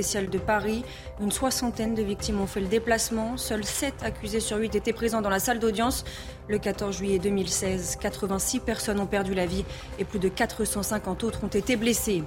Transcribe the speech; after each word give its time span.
de 0.00 0.38
Paris. 0.38 0.82
Une 1.20 1.30
soixantaine 1.30 1.94
de 1.94 2.02
victimes 2.02 2.40
ont 2.40 2.46
fait 2.46 2.60
le 2.60 2.68
déplacement. 2.68 3.36
Seuls 3.36 3.64
7 3.64 3.94
accusés 4.02 4.40
sur 4.40 4.56
8 4.56 4.74
étaient 4.74 4.94
présents 4.94 5.20
dans 5.20 5.28
la 5.28 5.38
salle 5.38 5.58
d'audience. 5.58 6.04
Le 6.48 6.58
14 6.58 6.96
juillet 6.96 7.18
2016, 7.18 7.98
86 8.00 8.60
personnes 8.60 8.98
ont 8.98 9.06
perdu 9.06 9.34
la 9.34 9.44
vie 9.44 9.64
et 9.98 10.04
plus 10.04 10.18
de 10.18 10.30
450 10.30 11.22
autres 11.24 11.44
ont 11.44 11.48
été 11.48 11.76
blessées. 11.76 12.24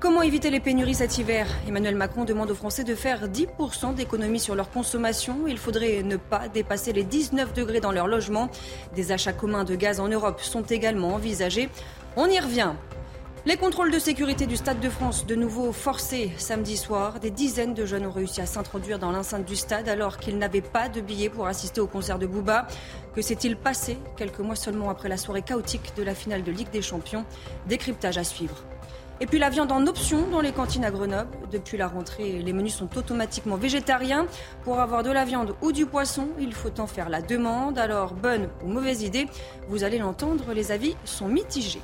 Comment 0.00 0.20
éviter 0.20 0.50
les 0.50 0.60
pénuries 0.60 0.94
cet 0.94 1.16
hiver? 1.16 1.46
Emmanuel 1.66 1.96
Macron 1.96 2.24
demande 2.24 2.50
aux 2.50 2.54
Français 2.54 2.84
de 2.84 2.94
faire 2.94 3.26
10% 3.26 3.94
d'économies 3.94 4.38
sur 4.38 4.54
leur 4.54 4.70
consommation. 4.70 5.46
Il 5.48 5.56
faudrait 5.56 6.02
ne 6.02 6.16
pas 6.16 6.48
dépasser 6.48 6.92
les 6.92 7.04
19 7.04 7.54
degrés 7.54 7.80
dans 7.80 7.90
leur 7.90 8.06
logement. 8.06 8.50
Des 8.94 9.12
achats 9.12 9.32
communs 9.32 9.64
de 9.64 9.74
gaz 9.74 9.98
en 9.98 10.08
Europe 10.08 10.42
sont 10.42 10.62
également 10.62 11.14
envisagés. 11.14 11.70
On 12.16 12.26
y 12.26 12.38
revient. 12.38 12.74
Les 13.48 13.56
contrôles 13.56 13.90
de 13.90 13.98
sécurité 13.98 14.44
du 14.44 14.58
Stade 14.58 14.78
de 14.78 14.90
France, 14.90 15.24
de 15.24 15.34
nouveau 15.34 15.72
forcés 15.72 16.30
samedi 16.36 16.76
soir. 16.76 17.18
Des 17.18 17.30
dizaines 17.30 17.72
de 17.72 17.86
jeunes 17.86 18.04
ont 18.04 18.10
réussi 18.10 18.42
à 18.42 18.46
s'introduire 18.46 18.98
dans 18.98 19.10
l'enceinte 19.10 19.46
du 19.46 19.56
stade 19.56 19.88
alors 19.88 20.18
qu'ils 20.18 20.36
n'avaient 20.36 20.60
pas 20.60 20.90
de 20.90 21.00
billets 21.00 21.30
pour 21.30 21.46
assister 21.46 21.80
au 21.80 21.86
concert 21.86 22.18
de 22.18 22.26
Booba. 22.26 22.66
Que 23.14 23.22
s'est-il 23.22 23.56
passé 23.56 23.96
quelques 24.18 24.40
mois 24.40 24.54
seulement 24.54 24.90
après 24.90 25.08
la 25.08 25.16
soirée 25.16 25.40
chaotique 25.40 25.94
de 25.96 26.02
la 26.02 26.14
finale 26.14 26.42
de 26.42 26.52
Ligue 26.52 26.68
des 26.70 26.82
Champions? 26.82 27.24
Décryptage 27.66 28.18
à 28.18 28.22
suivre. 28.24 28.56
Et 29.22 29.26
puis 29.26 29.38
la 29.38 29.48
viande 29.48 29.72
en 29.72 29.86
option 29.86 30.26
dans 30.26 30.42
les 30.42 30.52
cantines 30.52 30.84
à 30.84 30.90
Grenoble. 30.90 31.30
Depuis 31.50 31.78
la 31.78 31.88
rentrée, 31.88 32.42
les 32.42 32.52
menus 32.52 32.74
sont 32.74 32.98
automatiquement 32.98 33.56
végétariens. 33.56 34.26
Pour 34.62 34.78
avoir 34.78 35.02
de 35.02 35.10
la 35.10 35.24
viande 35.24 35.54
ou 35.62 35.72
du 35.72 35.86
poisson, 35.86 36.28
il 36.38 36.52
faut 36.52 36.78
en 36.78 36.86
faire 36.86 37.08
la 37.08 37.22
demande. 37.22 37.78
Alors, 37.78 38.12
bonne 38.12 38.50
ou 38.62 38.68
mauvaise 38.68 39.00
idée, 39.00 39.26
vous 39.68 39.84
allez 39.84 39.96
l'entendre, 39.96 40.52
les 40.52 40.70
avis 40.70 40.96
sont 41.06 41.28
mitigés. 41.28 41.80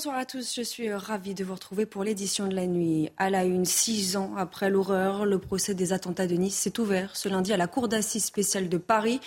Bonsoir 0.00 0.16
à 0.16 0.24
tous, 0.24 0.54
je 0.56 0.62
suis 0.62 0.90
ravie 0.90 1.34
de 1.34 1.44
vous 1.44 1.52
retrouver 1.52 1.84
pour 1.84 2.04
l'édition 2.04 2.46
de 2.46 2.54
la 2.54 2.66
nuit. 2.66 3.10
À 3.18 3.28
la 3.28 3.44
une, 3.44 3.66
six 3.66 4.16
ans 4.16 4.34
après 4.34 4.70
l'horreur, 4.70 5.26
le 5.26 5.38
procès 5.38 5.74
des 5.74 5.92
attentats 5.92 6.26
de 6.26 6.36
Nice 6.36 6.56
s'est 6.56 6.80
ouvert 6.80 7.14
ce 7.18 7.28
lundi 7.28 7.52
à 7.52 7.58
la 7.58 7.66
Cour 7.66 7.86
d'assises 7.86 8.24
spéciale 8.24 8.70
de 8.70 8.78
Paris. 8.78 9.20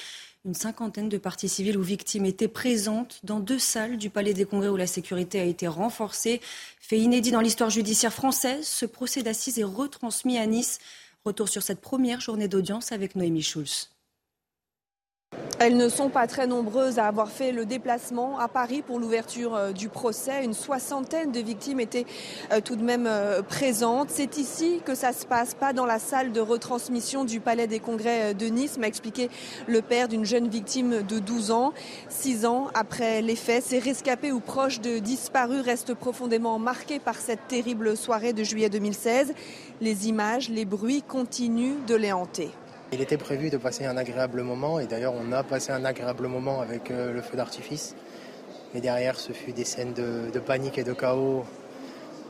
Une 0.45 0.55
cinquantaine 0.55 1.09
de 1.09 1.19
parties 1.19 1.47
civiles 1.47 1.77
ou 1.77 1.83
victimes 1.83 2.25
étaient 2.25 2.47
présentes 2.47 3.19
dans 3.23 3.39
deux 3.39 3.59
salles 3.59 3.97
du 3.97 4.09
Palais 4.09 4.33
des 4.33 4.45
Congrès 4.45 4.69
où 4.69 4.75
la 4.75 4.87
sécurité 4.87 5.39
a 5.39 5.43
été 5.43 5.67
renforcée. 5.67 6.41
Fait 6.79 6.97
inédit 6.97 7.29
dans 7.29 7.41
l'histoire 7.41 7.69
judiciaire 7.69 8.11
française, 8.11 8.65
ce 8.65 8.87
procès 8.87 9.21
d'assises 9.21 9.59
est 9.59 9.63
retransmis 9.63 10.39
à 10.39 10.47
Nice. 10.47 10.79
Retour 11.23 11.49
sur 11.49 11.61
cette 11.61 11.81
première 11.81 12.19
journée 12.19 12.47
d'audience 12.47 12.91
avec 12.91 13.15
Noémie 13.15 13.43
Schulz. 13.43 13.92
Elles 15.59 15.77
ne 15.77 15.87
sont 15.87 16.09
pas 16.09 16.27
très 16.27 16.47
nombreuses 16.47 16.99
à 16.99 17.05
avoir 17.05 17.29
fait 17.29 17.51
le 17.51 17.65
déplacement 17.65 18.39
à 18.39 18.47
Paris 18.47 18.81
pour 18.81 18.99
l'ouverture 18.99 19.55
euh, 19.55 19.71
du 19.71 19.87
procès. 19.87 20.43
Une 20.43 20.53
soixantaine 20.53 21.31
de 21.31 21.39
victimes 21.39 21.79
étaient 21.79 22.05
euh, 22.51 22.59
tout 22.59 22.75
de 22.75 22.83
même 22.83 23.05
euh, 23.07 23.41
présentes. 23.43 24.09
C'est 24.09 24.37
ici 24.37 24.81
que 24.83 24.95
ça 24.95 25.13
se 25.13 25.25
passe, 25.25 25.53
pas 25.53 25.71
dans 25.71 25.85
la 25.85 25.99
salle 25.99 26.31
de 26.31 26.41
retransmission 26.41 27.23
du 27.23 27.39
Palais 27.39 27.67
des 27.67 27.79
Congrès 27.79 28.33
de 28.33 28.47
Nice, 28.47 28.77
m'a 28.77 28.87
expliqué 28.87 29.29
le 29.67 29.81
père 29.81 30.07
d'une 30.07 30.25
jeune 30.25 30.49
victime 30.49 31.03
de 31.03 31.19
12 31.19 31.51
ans. 31.51 31.71
Six 32.09 32.45
ans 32.45 32.67
après 32.73 33.21
les 33.21 33.35
faits, 33.35 33.63
ces 33.63 33.79
rescapés 33.79 34.31
ou 34.31 34.39
proches 34.39 34.81
de 34.81 34.99
disparus 34.99 35.61
restent 35.61 35.93
profondément 35.93 36.57
marqués 36.59 36.99
par 36.99 37.15
cette 37.15 37.47
terrible 37.47 37.95
soirée 37.95 38.33
de 38.33 38.43
juillet 38.43 38.69
2016. 38.69 39.33
Les 39.81 40.09
images, 40.09 40.49
les 40.49 40.65
bruits 40.65 41.03
continuent 41.03 41.77
de 41.87 41.95
les 41.95 42.11
hanter. 42.11 42.49
Il 42.93 43.01
était 43.01 43.17
prévu 43.17 43.49
de 43.49 43.57
passer 43.57 43.85
un 43.85 43.97
agréable 43.97 44.43
moment 44.43 44.79
et 44.79 44.85
d'ailleurs 44.85 45.15
on 45.15 45.31
a 45.31 45.41
passé 45.41 45.71
un 45.71 45.83
agréable 45.83 46.27
moment 46.27 46.61
avec 46.61 46.91
euh, 46.91 47.11
le 47.11 47.23
feu 47.23 47.35
d'artifice. 47.35 47.95
Mais 48.75 48.81
derrière 48.81 49.19
ce 49.19 49.31
fut 49.31 49.51
des 49.51 49.65
scènes 49.65 49.93
de, 49.93 50.39
panique 50.39 50.77
et 50.77 50.83
de 50.83 50.93
chaos 50.93 51.43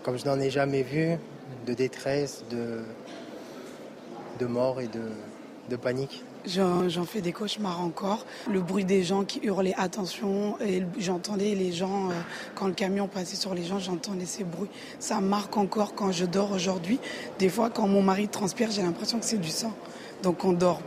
comme 0.03 0.17
je 0.17 0.25
n'en 0.25 0.39
ai 0.39 0.49
jamais 0.49 0.81
vu, 0.81 1.17
de 1.65 1.73
détresse, 1.73 2.45
de, 2.49 4.45
mort 4.45 4.79
et 4.79 4.87
de, 4.87 5.75
panique. 5.75 6.23
J'en 6.45 7.05
fais 7.05 7.21
des 7.21 7.31
cauchemars 7.31 7.81
encore. 7.81 8.25
Le 8.49 8.61
bruit 8.61 8.83
des 8.85 9.03
gens 9.03 9.23
qui 9.23 9.39
hurlaient 9.43 9.75
attention, 9.77 10.57
et 10.59 10.83
j'entendais 10.97 11.55
les 11.55 11.71
gens, 11.71 12.09
euh, 12.09 12.13
quand 12.53 12.67
le 12.67 12.73
camion 12.73 13.07
passait 13.07 13.37
sur 13.37 13.53
les 13.55 13.63
gens, 13.63 13.79
j'entendais 13.79 14.25
ces 14.25 14.43
bruits. 14.43 14.69
Ça 14.99 15.21
marque 15.21 15.55
encore 15.55 15.95
quand 15.95 16.11
je 16.11 16.25
dors 16.25 16.51
aujourd'hui. 16.51 16.99
Des 17.39 17.47
fois, 17.47 17.69
quand 17.69 17.87
mon 17.87 18.01
mari 18.01 18.27
transpire, 18.27 18.69
j'ai 18.71 18.81
l'impression 18.81 19.19
que 19.19 19.25
c'est 19.25 19.39
du 19.39 19.49
sang. 19.49 19.73
Donc 20.23 20.45
on 20.45 20.53
dort, 20.53 20.79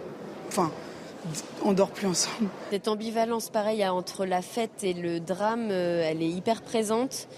enfin, 0.48 0.72
on 1.62 1.72
dort 1.72 1.90
plus 1.90 2.06
ensemble. 2.06 2.48
Cette 2.70 2.88
ambivalence, 2.88 3.50
pareil, 3.50 3.86
entre 3.86 4.24
la 4.24 4.40
fête 4.40 4.82
et 4.82 4.94
le 4.94 5.20
drame, 5.20 5.68
euh, 5.70 6.02
elle 6.04 6.22
est 6.22 6.28
hyper 6.28 6.62
présente. 6.62 7.28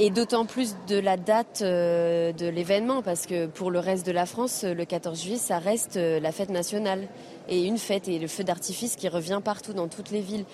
Et 0.00 0.10
d'autant 0.10 0.44
plus 0.44 0.74
de 0.88 0.98
la 0.98 1.16
date 1.16 1.60
euh, 1.62 2.32
de 2.32 2.46
l'événement, 2.46 3.02
parce 3.02 3.26
que 3.26 3.46
pour 3.46 3.70
le 3.70 3.78
reste 3.78 4.04
de 4.04 4.10
la 4.10 4.26
France, 4.26 4.64
le 4.64 4.84
14 4.84 5.22
juillet, 5.22 5.38
ça 5.38 5.58
reste 5.58 5.98
euh, 5.98 6.18
la 6.18 6.32
fête 6.32 6.50
nationale. 6.50 7.06
Et 7.48 7.64
une 7.64 7.78
fête 7.78 8.08
et 8.08 8.18
le 8.18 8.26
feu 8.26 8.42
d'artifice 8.42 8.96
qui 8.96 9.08
revient 9.08 9.40
partout 9.44 9.74
dans 9.74 9.88
toutes 9.88 10.10
les 10.10 10.20
villes. 10.20 10.46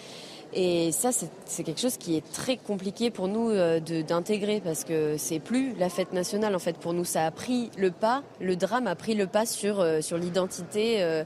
Et 0.53 0.91
ça, 0.91 1.11
c'est 1.45 1.63
quelque 1.63 1.81
chose 1.81 1.97
qui 1.97 2.17
est 2.17 2.33
très 2.33 2.57
compliqué 2.57 3.11
pour 3.11 3.29
nous 3.29 3.51
euh, 3.51 3.79
d'intégrer 3.79 4.61
parce 4.61 4.83
que 4.83 5.17
c'est 5.17 5.39
plus 5.39 5.75
la 5.79 5.89
fête 5.89 6.13
nationale. 6.13 6.57
En 6.57 6.59
fait, 6.59 6.77
pour 6.77 6.93
nous, 6.93 7.05
ça 7.05 7.25
a 7.25 7.31
pris 7.31 7.71
le 7.77 7.93
pas, 7.93 8.25
le 8.41 8.57
drame 8.57 8.89
a 8.89 8.97
pris 8.97 9.15
le 9.15 9.29
pas 9.29 9.47
sur, 9.47 9.81
euh, 9.81 10.01
sur 10.01 10.19
l'identité, 10.19 11.03
euh, 11.03 11.23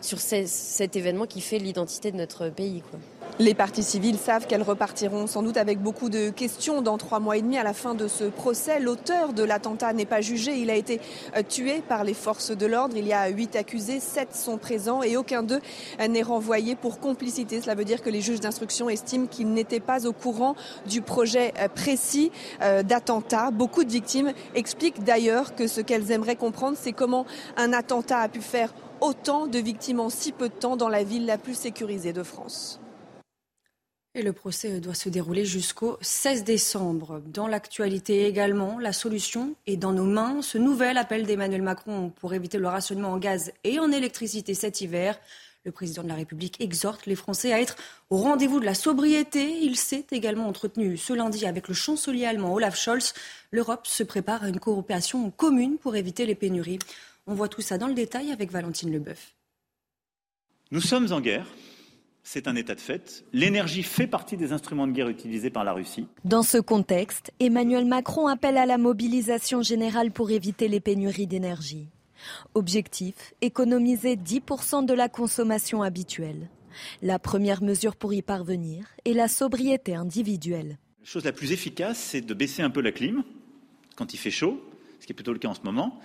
sur 0.00 0.18
cet 0.20 0.96
événement 0.96 1.26
qui 1.26 1.40
fait 1.40 1.58
l'identité 1.58 2.10
de 2.12 2.16
notre 2.16 2.48
pays. 2.48 2.82
Les 3.40 3.54
parties 3.54 3.84
civiles 3.84 4.18
savent 4.18 4.48
qu'elles 4.48 4.64
repartiront 4.64 5.28
sans 5.28 5.44
doute 5.44 5.58
avec 5.58 5.80
beaucoup 5.80 6.08
de 6.08 6.30
questions 6.30 6.82
dans 6.82 6.98
trois 6.98 7.20
mois 7.20 7.36
et 7.36 7.42
demi 7.42 7.56
à 7.56 7.62
la 7.62 7.72
fin 7.72 7.94
de 7.94 8.08
ce 8.08 8.24
procès. 8.24 8.80
L'auteur 8.80 9.32
de 9.32 9.44
l'attentat 9.44 9.92
n'est 9.92 10.06
pas 10.06 10.20
jugé. 10.20 10.56
Il 10.56 10.70
a 10.70 10.74
été 10.74 11.00
euh, 11.36 11.42
tué 11.48 11.80
par 11.88 12.02
les 12.02 12.14
forces 12.14 12.50
de 12.50 12.66
l'ordre. 12.66 12.96
Il 12.96 13.06
y 13.06 13.12
a 13.12 13.28
huit 13.28 13.54
accusés, 13.54 14.00
sept 14.00 14.34
sont 14.34 14.58
présents 14.58 15.04
et 15.04 15.16
aucun 15.16 15.44
d'eux 15.44 15.60
n'est 16.08 16.22
renvoyé 16.22 16.74
pour 16.74 16.98
complicité. 16.98 17.60
Cela 17.60 17.76
veut 17.76 17.84
dire 17.84 18.02
que 18.02 18.10
les 18.10 18.20
juges 18.20 18.40
d'instruction 18.40 18.88
estiment 18.88 19.28
qu'ils 19.28 19.52
n'étaient 19.52 19.78
pas 19.78 20.04
au 20.04 20.12
courant 20.12 20.56
du 20.86 21.00
projet 21.00 21.54
euh, 21.60 21.68
précis 21.68 22.32
euh, 22.62 22.82
d'attentat. 22.82 23.52
Beaucoup 23.52 23.84
de 23.84 23.92
victimes 23.92 24.32
expliquent 24.56 25.04
d'ailleurs 25.04 25.54
que 25.54 25.68
ce 25.68 25.80
qu'elles 25.80 26.10
aimeraient 26.10 26.34
comprendre, 26.34 26.76
c'est 26.80 26.92
comment 26.92 27.24
un 27.56 27.72
attentat 27.72 28.18
a 28.18 28.28
pu 28.28 28.40
faire 28.40 28.72
autant 29.00 29.46
de 29.46 29.58
victimes 29.58 30.00
en 30.00 30.10
si 30.10 30.32
peu 30.32 30.48
de 30.48 30.54
temps 30.54 30.76
dans 30.76 30.88
la 30.88 31.04
ville 31.04 31.26
la 31.26 31.38
plus 31.38 31.54
sécurisée 31.54 32.12
de 32.12 32.22
France. 32.22 32.80
Et 34.14 34.22
le 34.22 34.32
procès 34.32 34.80
doit 34.80 34.94
se 34.94 35.08
dérouler 35.08 35.44
jusqu'au 35.44 35.98
16 36.00 36.42
décembre. 36.42 37.22
Dans 37.26 37.46
l'actualité 37.46 38.26
également, 38.26 38.78
la 38.78 38.92
solution 38.92 39.54
est 39.66 39.76
dans 39.76 39.92
nos 39.92 40.06
mains. 40.06 40.42
Ce 40.42 40.58
nouvel 40.58 40.96
appel 40.96 41.24
d'Emmanuel 41.26 41.62
Macron 41.62 42.10
pour 42.18 42.34
éviter 42.34 42.58
le 42.58 42.68
rationnement 42.68 43.12
en 43.12 43.18
gaz 43.18 43.52
et 43.64 43.78
en 43.78 43.92
électricité 43.92 44.54
cet 44.54 44.80
hiver. 44.80 45.20
Le 45.64 45.72
président 45.72 46.02
de 46.02 46.08
la 46.08 46.14
République 46.14 46.60
exhorte 46.60 47.06
les 47.06 47.14
Français 47.14 47.52
à 47.52 47.60
être 47.60 47.76
au 48.10 48.16
rendez-vous 48.16 48.58
de 48.58 48.64
la 48.64 48.74
sobriété. 48.74 49.58
Il 49.60 49.76
s'est 49.76 50.06
également 50.10 50.48
entretenu 50.48 50.96
ce 50.96 51.12
lundi 51.12 51.46
avec 51.46 51.68
le 51.68 51.74
chancelier 51.74 52.24
allemand 52.24 52.54
Olaf 52.54 52.76
Scholz. 52.76 53.12
L'Europe 53.50 53.86
se 53.86 54.02
prépare 54.02 54.44
à 54.44 54.48
une 54.48 54.60
coopération 54.60 55.30
commune 55.30 55.76
pour 55.76 55.94
éviter 55.94 56.26
les 56.26 56.34
pénuries. 56.34 56.78
On 57.28 57.34
voit 57.34 57.48
tout 57.48 57.60
ça 57.60 57.76
dans 57.76 57.88
le 57.88 57.94
détail 57.94 58.32
avec 58.32 58.50
Valentine 58.50 58.90
Leboeuf. 58.90 59.36
Nous 60.70 60.80
sommes 60.80 61.12
en 61.12 61.20
guerre 61.20 61.46
c'est 62.24 62.46
un 62.46 62.56
état 62.56 62.74
de 62.74 62.80
fait. 62.80 63.24
L'énergie 63.32 63.82
fait 63.82 64.06
partie 64.06 64.36
des 64.36 64.52
instruments 64.52 64.86
de 64.86 64.92
guerre 64.92 65.08
utilisés 65.08 65.48
par 65.48 65.64
la 65.64 65.72
Russie. 65.72 66.06
Dans 66.26 66.42
ce 66.42 66.58
contexte, 66.58 67.32
Emmanuel 67.40 67.86
Macron 67.86 68.26
appelle 68.26 68.58
à 68.58 68.66
la 68.66 68.76
mobilisation 68.76 69.62
générale 69.62 70.10
pour 70.10 70.30
éviter 70.30 70.68
les 70.68 70.80
pénuries 70.80 71.26
d'énergie. 71.26 71.88
Objectif, 72.54 73.32
économiser 73.40 74.16
10% 74.16 74.84
de 74.84 74.92
la 74.92 75.08
consommation 75.08 75.82
habituelle. 75.82 76.50
La 77.00 77.18
première 77.18 77.62
mesure 77.62 77.96
pour 77.96 78.12
y 78.12 78.20
parvenir 78.20 78.84
est 79.06 79.14
la 79.14 79.28
sobriété 79.28 79.94
individuelle. 79.94 80.76
La 81.00 81.06
chose 81.06 81.24
la 81.24 81.32
plus 81.32 81.52
efficace, 81.52 81.96
c'est 81.96 82.20
de 82.20 82.34
baisser 82.34 82.60
un 82.60 82.68
peu 82.68 82.82
la 82.82 82.92
clim 82.92 83.24
quand 83.96 84.12
il 84.12 84.18
fait 84.18 84.30
chaud, 84.30 84.62
qui 85.08 85.12
est 85.12 85.14
plutôt 85.14 85.32
le 85.32 85.38
cas 85.38 85.48
en 85.48 85.54
ce 85.54 85.62
moment, 85.64 85.98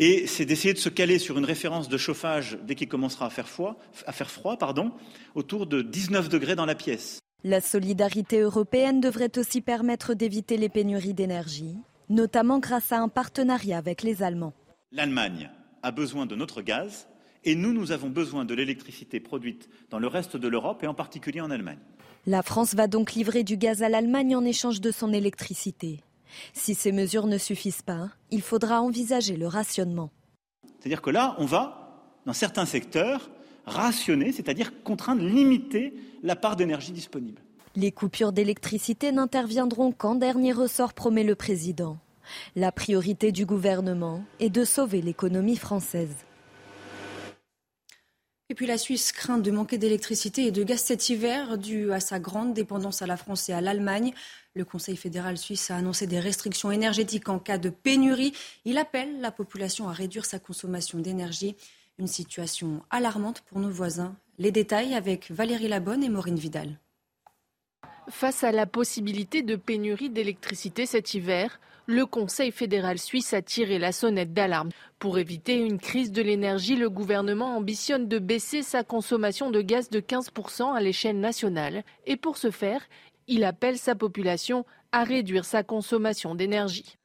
et 0.00 0.26
c'est 0.26 0.44
d'essayer 0.44 0.74
de 0.74 0.80
se 0.80 0.88
caler 0.88 1.20
sur 1.20 1.38
une 1.38 1.44
référence 1.44 1.88
de 1.88 1.96
chauffage 1.96 2.58
dès 2.64 2.74
qu'il 2.74 2.88
commencera 2.88 3.26
à 3.26 3.30
faire 3.30 3.48
froid, 3.48 3.78
à 4.04 4.10
faire 4.10 4.32
froid 4.32 4.56
pardon, 4.58 4.90
autour 5.36 5.68
de 5.68 5.80
19 5.80 6.28
degrés 6.28 6.56
dans 6.56 6.66
la 6.66 6.74
pièce. 6.74 7.20
La 7.44 7.60
solidarité 7.60 8.40
européenne 8.40 9.00
devrait 9.00 9.38
aussi 9.38 9.60
permettre 9.60 10.14
d'éviter 10.14 10.56
les 10.56 10.68
pénuries 10.68 11.14
d'énergie, 11.14 11.76
notamment 12.08 12.58
grâce 12.58 12.90
à 12.90 12.98
un 12.98 13.08
partenariat 13.08 13.78
avec 13.78 14.02
les 14.02 14.24
Allemands. 14.24 14.54
L'Allemagne 14.90 15.50
a 15.84 15.92
besoin 15.92 16.26
de 16.26 16.34
notre 16.34 16.60
gaz 16.60 17.06
et 17.44 17.54
nous, 17.54 17.72
nous 17.72 17.92
avons 17.92 18.10
besoin 18.10 18.44
de 18.44 18.54
l'électricité 18.54 19.20
produite 19.20 19.68
dans 19.90 20.00
le 20.00 20.08
reste 20.08 20.36
de 20.36 20.48
l'Europe 20.48 20.82
et 20.82 20.88
en 20.88 20.94
particulier 20.94 21.40
en 21.40 21.52
Allemagne. 21.52 21.78
La 22.26 22.42
France 22.42 22.74
va 22.74 22.88
donc 22.88 23.12
livrer 23.12 23.44
du 23.44 23.56
gaz 23.56 23.84
à 23.84 23.88
l'Allemagne 23.88 24.34
en 24.34 24.44
échange 24.44 24.80
de 24.80 24.90
son 24.90 25.12
électricité. 25.12 26.00
Si 26.52 26.74
ces 26.74 26.92
mesures 26.92 27.26
ne 27.26 27.38
suffisent 27.38 27.82
pas, 27.82 28.10
il 28.30 28.42
faudra 28.42 28.82
envisager 28.82 29.36
le 29.36 29.46
rationnement. 29.46 30.10
C'est-à-dire 30.78 31.02
que 31.02 31.10
là, 31.10 31.34
on 31.38 31.46
va, 31.46 32.12
dans 32.26 32.32
certains 32.32 32.66
secteurs, 32.66 33.30
rationner, 33.66 34.32
c'est-à-dire 34.32 34.82
contraindre, 34.82 35.22
limiter 35.22 35.94
la 36.22 36.36
part 36.36 36.56
d'énergie 36.56 36.92
disponible. 36.92 37.42
Les 37.76 37.92
coupures 37.92 38.32
d'électricité 38.32 39.12
n'interviendront 39.12 39.92
qu'en 39.92 40.14
dernier 40.14 40.52
ressort, 40.52 40.94
promet 40.94 41.24
le 41.24 41.34
président. 41.34 41.98
La 42.56 42.72
priorité 42.72 43.32
du 43.32 43.46
gouvernement 43.46 44.24
est 44.40 44.50
de 44.50 44.64
sauver 44.64 45.00
l'économie 45.00 45.56
française. 45.56 46.14
Et 48.50 48.54
puis 48.54 48.66
la 48.66 48.78
Suisse 48.78 49.12
craint 49.12 49.36
de 49.36 49.50
manquer 49.50 49.76
d'électricité 49.76 50.46
et 50.46 50.50
de 50.50 50.62
gaz 50.62 50.80
cet 50.80 51.10
hiver 51.10 51.58
dû 51.58 51.92
à 51.92 52.00
sa 52.00 52.18
grande 52.18 52.54
dépendance 52.54 53.02
à 53.02 53.06
la 53.06 53.18
France 53.18 53.48
et 53.50 53.52
à 53.52 53.60
l'Allemagne. 53.60 54.14
Le 54.58 54.64
Conseil 54.64 54.96
fédéral 54.96 55.38
suisse 55.38 55.70
a 55.70 55.76
annoncé 55.76 56.08
des 56.08 56.18
restrictions 56.18 56.72
énergétiques 56.72 57.28
en 57.28 57.38
cas 57.38 57.58
de 57.58 57.70
pénurie. 57.70 58.32
Il 58.64 58.76
appelle 58.76 59.20
la 59.20 59.30
population 59.30 59.88
à 59.88 59.92
réduire 59.92 60.24
sa 60.24 60.40
consommation 60.40 60.98
d'énergie. 60.98 61.54
Une 62.00 62.08
situation 62.08 62.82
alarmante 62.90 63.42
pour 63.42 63.60
nos 63.60 63.70
voisins. 63.70 64.16
Les 64.36 64.50
détails 64.50 64.94
avec 64.94 65.30
Valérie 65.30 65.68
Labonne 65.68 66.02
et 66.02 66.08
Maureen 66.08 66.34
Vidal. 66.34 66.76
Face 68.08 68.42
à 68.42 68.50
la 68.50 68.66
possibilité 68.66 69.42
de 69.42 69.54
pénurie 69.54 70.10
d'électricité 70.10 70.86
cet 70.86 71.14
hiver, 71.14 71.60
le 71.90 72.04
Conseil 72.04 72.52
fédéral 72.52 72.98
suisse 72.98 73.32
a 73.32 73.40
tiré 73.40 73.78
la 73.78 73.92
sonnette 73.92 74.34
d'alarme. 74.34 74.68
Pour 74.98 75.18
éviter 75.18 75.56
une 75.56 75.78
crise 75.78 76.12
de 76.12 76.20
l'énergie, 76.20 76.76
le 76.76 76.90
gouvernement 76.90 77.56
ambitionne 77.56 78.08
de 78.08 78.18
baisser 78.18 78.62
sa 78.62 78.84
consommation 78.84 79.50
de 79.50 79.62
gaz 79.62 79.88
de 79.88 80.00
15% 80.00 80.74
à 80.74 80.80
l'échelle 80.82 81.18
nationale. 81.18 81.84
Et 82.04 82.16
pour 82.16 82.36
ce 82.36 82.50
faire, 82.50 82.82
il 83.28 83.44
appelle 83.44 83.78
sa 83.78 83.94
population 83.94 84.64
à 84.90 85.04
réduire 85.04 85.44
sa 85.44 85.62
consommation 85.62 86.34
d'énergie. 86.34 86.96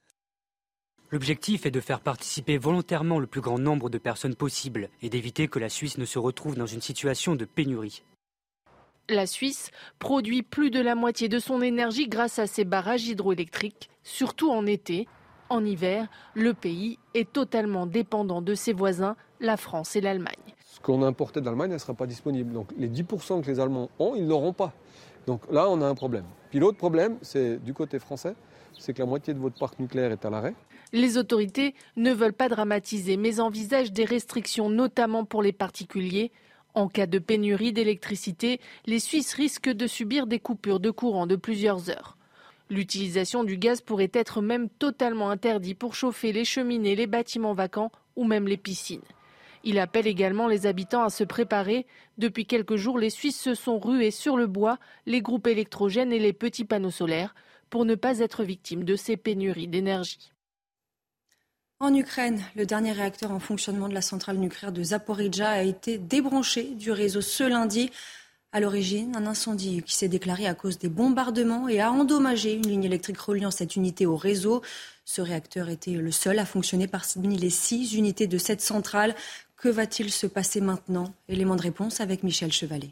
L'objectif 1.11 1.67
est 1.67 1.71
de 1.71 1.79
faire 1.79 1.99
participer 1.99 2.57
volontairement 2.57 3.19
le 3.19 3.27
plus 3.27 3.41
grand 3.41 3.59
nombre 3.59 3.91
de 3.91 3.99
personnes 3.99 4.33
possible 4.33 4.89
et 5.03 5.09
d'éviter 5.09 5.47
que 5.47 5.59
la 5.59 5.69
Suisse 5.69 5.99
ne 5.99 6.05
se 6.05 6.17
retrouve 6.17 6.55
dans 6.55 6.65
une 6.65 6.81
situation 6.81 7.35
de 7.35 7.45
pénurie. 7.45 8.01
La 9.09 9.27
Suisse 9.27 9.69
produit 9.99 10.41
plus 10.41 10.71
de 10.71 10.79
la 10.79 10.95
moitié 10.95 11.27
de 11.29 11.37
son 11.37 11.61
énergie 11.61 12.07
grâce 12.07 12.39
à 12.39 12.47
ses 12.47 12.63
barrages 12.63 13.05
hydroélectriques, 13.05 13.89
surtout 14.01 14.49
en 14.49 14.65
été. 14.65 15.07
En 15.49 15.63
hiver, 15.63 16.07
le 16.33 16.53
pays 16.53 16.97
est 17.13 17.31
totalement 17.31 17.85
dépendant 17.85 18.41
de 18.41 18.55
ses 18.55 18.73
voisins, 18.73 19.15
la 19.39 19.57
France 19.57 19.95
et 19.95 20.01
l'Allemagne. 20.01 20.33
Ce 20.65 20.79
qu'on 20.79 21.03
a 21.03 21.05
importé 21.05 21.41
d'Allemagne 21.41 21.73
ne 21.73 21.77
sera 21.77 21.93
pas 21.93 22.07
disponible. 22.07 22.53
Donc 22.53 22.69
les 22.77 22.89
10% 22.89 23.43
que 23.43 23.47
les 23.51 23.59
Allemands 23.59 23.89
ont, 23.99 24.15
ils 24.15 24.25
n'auront 24.25 24.53
pas. 24.53 24.73
Donc 25.27 25.41
là, 25.51 25.69
on 25.69 25.81
a 25.81 25.87
un 25.87 25.95
problème. 25.95 26.25
Puis 26.49 26.59
l'autre 26.59 26.77
problème, 26.77 27.17
c'est 27.21 27.63
du 27.63 27.73
côté 27.73 27.99
français, 27.99 28.35
c'est 28.77 28.93
que 28.93 28.99
la 28.99 29.05
moitié 29.05 29.33
de 29.33 29.39
votre 29.39 29.57
parc 29.57 29.79
nucléaire 29.79 30.11
est 30.11 30.25
à 30.25 30.29
l'arrêt. 30.29 30.53
Les 30.91 31.17
autorités 31.17 31.73
ne 31.95 32.11
veulent 32.11 32.33
pas 32.33 32.49
dramatiser, 32.49 33.17
mais 33.17 33.39
envisagent 33.39 33.91
des 33.91 34.05
restrictions, 34.05 34.69
notamment 34.69 35.25
pour 35.25 35.41
les 35.41 35.53
particuliers. 35.53 36.31
En 36.75 36.87
cas 36.87 37.05
de 37.05 37.19
pénurie 37.19 37.73
d'électricité, 37.73 38.59
les 38.85 38.99
Suisses 38.99 39.33
risquent 39.33 39.73
de 39.73 39.87
subir 39.87 40.27
des 40.27 40.39
coupures 40.39 40.79
de 40.79 40.91
courant 40.91 41.27
de 41.27 41.35
plusieurs 41.35 41.89
heures. 41.89 42.17
L'utilisation 42.69 43.43
du 43.43 43.57
gaz 43.57 43.81
pourrait 43.81 44.11
être 44.13 44.41
même 44.41 44.69
totalement 44.69 45.29
interdite 45.29 45.77
pour 45.77 45.95
chauffer 45.95 46.31
les 46.31 46.45
cheminées, 46.45 46.95
les 46.95 47.07
bâtiments 47.07 47.53
vacants 47.53 47.91
ou 48.15 48.23
même 48.23 48.47
les 48.47 48.57
piscines. 48.57 49.01
Il 49.63 49.79
appelle 49.79 50.07
également 50.07 50.47
les 50.47 50.65
habitants 50.65 51.03
à 51.03 51.09
se 51.09 51.23
préparer. 51.23 51.85
Depuis 52.17 52.45
quelques 52.45 52.75
jours, 52.75 52.99
les 52.99 53.09
Suisses 53.09 53.39
se 53.39 53.55
sont 53.55 53.79
rués 53.79 54.11
sur 54.11 54.35
le 54.35 54.47
bois, 54.47 54.77
les 55.05 55.21
groupes 55.21 55.47
électrogènes 55.47 56.11
et 56.11 56.19
les 56.19 56.33
petits 56.33 56.65
panneaux 56.65 56.91
solaires 56.91 57.33
pour 57.69 57.85
ne 57.85 57.95
pas 57.95 58.19
être 58.19 58.43
victimes 58.43 58.83
de 58.83 58.95
ces 58.95 59.17
pénuries 59.17 59.67
d'énergie. 59.67 60.31
En 61.79 61.93
Ukraine, 61.95 62.41
le 62.55 62.65
dernier 62.65 62.91
réacteur 62.91 63.31
en 63.31 63.39
fonctionnement 63.39 63.89
de 63.89 63.93
la 63.93 64.01
centrale 64.01 64.37
nucléaire 64.37 64.71
de 64.71 64.83
Zaporizhzhia 64.83 65.49
a 65.49 65.63
été 65.63 65.97
débranché 65.97 66.63
du 66.75 66.91
réseau 66.91 67.21
ce 67.21 67.43
lundi. 67.43 67.89
À 68.51 68.59
l'origine, 68.59 69.15
un 69.15 69.25
incendie 69.25 69.81
qui 69.81 69.95
s'est 69.95 70.07
déclaré 70.07 70.45
à 70.45 70.53
cause 70.53 70.77
des 70.77 70.87
bombardements 70.87 71.67
et 71.67 71.81
a 71.81 71.91
endommagé 71.91 72.53
une 72.53 72.67
ligne 72.67 72.83
électrique 72.83 73.17
reliant 73.17 73.49
cette 73.49 73.75
unité 73.75 74.05
au 74.05 74.15
réseau. 74.15 74.61
Ce 75.03 75.21
réacteur 75.21 75.69
était 75.69 75.93
le 75.93 76.11
seul 76.11 76.37
à 76.37 76.45
fonctionner 76.45 76.87
parmi 76.87 77.35
les 77.35 77.49
six 77.49 77.95
unités 77.95 78.27
de 78.27 78.37
cette 78.37 78.61
centrale. 78.61 79.15
Que 79.63 79.69
va-t-il 79.69 80.11
se 80.11 80.27
passer 80.27 80.59
maintenant? 80.59 81.15
Élément 81.29 81.55
de 81.55 81.61
réponse 81.61 82.01
avec 82.01 82.23
Michel 82.23 82.51
Chevalet. 82.51 82.91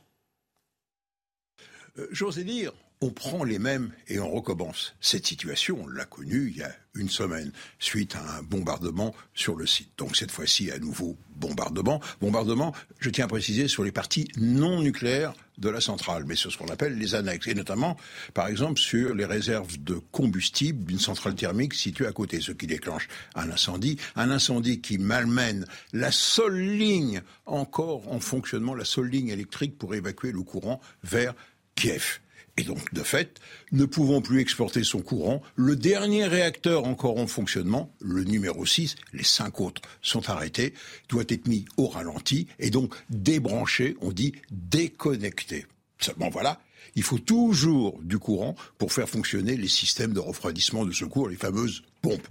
Euh, 1.97 2.07
j'osais 2.11 2.45
dire, 2.45 2.71
on 3.01 3.09
prend 3.09 3.43
les 3.43 3.57
mêmes 3.57 3.91
et 4.07 4.19
on 4.19 4.29
recommence. 4.29 4.93
Cette 5.01 5.25
situation, 5.25 5.79
on 5.81 5.87
l'a 5.87 6.05
connue 6.05 6.49
il 6.51 6.57
y 6.57 6.63
a 6.63 6.71
une 6.93 7.09
semaine, 7.09 7.51
suite 7.79 8.15
à 8.15 8.37
un 8.37 8.43
bombardement 8.43 9.15
sur 9.33 9.55
le 9.55 9.65
site. 9.65 9.89
Donc 9.97 10.15
cette 10.15 10.29
fois-ci, 10.29 10.69
à 10.69 10.77
nouveau, 10.77 11.17
bombardement. 11.35 11.99
Bombardement, 12.19 12.75
je 12.99 13.09
tiens 13.09 13.25
à 13.25 13.27
préciser, 13.27 13.67
sur 13.67 13.83
les 13.83 13.91
parties 13.91 14.27
non 14.37 14.81
nucléaires 14.81 15.33
de 15.57 15.69
la 15.69 15.81
centrale, 15.81 16.25
mais 16.27 16.35
sur 16.35 16.51
ce 16.51 16.57
qu'on 16.57 16.67
appelle 16.67 16.97
les 16.97 17.15
annexes, 17.15 17.47
et 17.47 17.55
notamment, 17.55 17.97
par 18.33 18.47
exemple, 18.47 18.79
sur 18.79 19.15
les 19.15 19.25
réserves 19.25 19.81
de 19.81 19.95
combustible 20.11 20.85
d'une 20.85 20.99
centrale 20.99 21.33
thermique 21.33 21.73
située 21.73 22.07
à 22.07 22.11
côté, 22.11 22.39
ce 22.39 22.51
qui 22.51 22.67
déclenche 22.67 23.07
un 23.35 23.49
incendie, 23.49 23.97
un 24.15 24.29
incendie 24.29 24.81
qui 24.81 24.99
malmène 24.99 25.65
la 25.93 26.11
seule 26.11 26.59
ligne 26.59 27.21
encore 27.45 28.11
en 28.11 28.19
fonctionnement, 28.19 28.75
la 28.75 28.85
seule 28.85 29.07
ligne 29.07 29.29
électrique 29.29 29.77
pour 29.77 29.95
évacuer 29.95 30.31
le 30.31 30.43
courant 30.43 30.81
vers 31.03 31.33
Kiev. 31.75 32.19
Et 32.57 32.63
donc, 32.63 32.93
de 32.93 33.01
fait, 33.01 33.39
ne 33.71 33.85
pouvant 33.85 34.21
plus 34.21 34.41
exporter 34.41 34.83
son 34.83 35.01
courant, 35.01 35.41
le 35.55 35.75
dernier 35.75 36.25
réacteur 36.25 36.85
encore 36.85 37.17
en 37.17 37.27
fonctionnement, 37.27 37.93
le 38.01 38.23
numéro 38.23 38.65
6, 38.65 38.95
les 39.13 39.23
cinq 39.23 39.61
autres 39.61 39.81
sont 40.01 40.29
arrêtés, 40.29 40.73
doit 41.07 41.23
être 41.29 41.47
mis 41.47 41.65
au 41.77 41.87
ralenti 41.87 42.47
et 42.59 42.69
donc 42.69 42.93
débranché, 43.09 43.95
on 44.01 44.11
dit 44.11 44.33
déconnecté. 44.51 45.65
Seulement 45.99 46.29
voilà, 46.29 46.59
il 46.95 47.03
faut 47.03 47.19
toujours 47.19 47.99
du 48.01 48.19
courant 48.19 48.55
pour 48.77 48.91
faire 48.91 49.07
fonctionner 49.07 49.55
les 49.55 49.67
systèmes 49.67 50.13
de 50.13 50.19
refroidissement 50.19 50.85
de 50.85 50.91
secours, 50.91 51.29
les 51.29 51.37
fameuses 51.37 51.83
pompes. 52.01 52.27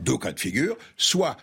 Deux 0.00 0.18
cas 0.18 0.32
de 0.32 0.40
figure, 0.40 0.76
soit 0.96 1.36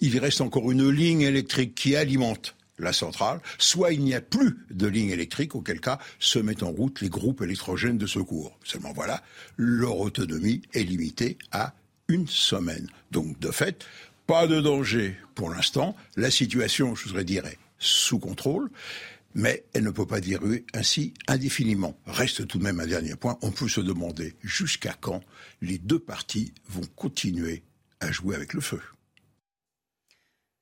il 0.00 0.18
reste 0.18 0.40
encore 0.40 0.70
une 0.70 0.90
ligne 0.90 1.22
électrique 1.22 1.74
qui 1.74 1.96
alimente 1.96 2.56
la 2.80 2.92
centrale, 2.92 3.40
soit 3.58 3.92
il 3.92 4.02
n'y 4.02 4.14
a 4.14 4.20
plus 4.20 4.58
de 4.70 4.86
ligne 4.86 5.10
électrique, 5.10 5.54
auquel 5.54 5.80
cas 5.80 5.98
se 6.18 6.38
mettent 6.38 6.62
en 6.62 6.70
route 6.70 7.00
les 7.00 7.08
groupes 7.08 7.42
électrogènes 7.42 7.98
de 7.98 8.06
secours. 8.06 8.58
Seulement 8.64 8.92
voilà, 8.92 9.22
leur 9.56 9.98
autonomie 9.98 10.62
est 10.74 10.82
limitée 10.82 11.38
à 11.52 11.74
une 12.08 12.26
semaine. 12.26 12.88
Donc 13.10 13.38
de 13.38 13.50
fait, 13.50 13.86
pas 14.26 14.46
de 14.46 14.60
danger 14.60 15.16
pour 15.34 15.50
l'instant. 15.50 15.96
La 16.16 16.30
situation, 16.30 16.94
je 16.94 17.08
voudrais 17.08 17.24
dire, 17.24 17.46
est 17.46 17.58
sous 17.78 18.18
contrôle. 18.18 18.70
Mais 19.34 19.64
elle 19.74 19.84
ne 19.84 19.90
peut 19.90 20.06
pas 20.06 20.20
durer 20.20 20.64
ainsi 20.74 21.14
indéfiniment. 21.28 21.96
Reste 22.06 22.48
tout 22.48 22.58
de 22.58 22.64
même 22.64 22.80
un 22.80 22.86
dernier 22.86 23.14
point. 23.14 23.38
On 23.42 23.52
peut 23.52 23.68
se 23.68 23.80
demander 23.80 24.34
jusqu'à 24.42 24.94
quand 25.00 25.22
les 25.62 25.78
deux 25.78 26.00
parties 26.00 26.52
vont 26.68 26.86
continuer 26.96 27.62
à 28.00 28.10
jouer 28.10 28.34
avec 28.34 28.54
le 28.54 28.60
feu. 28.60 28.80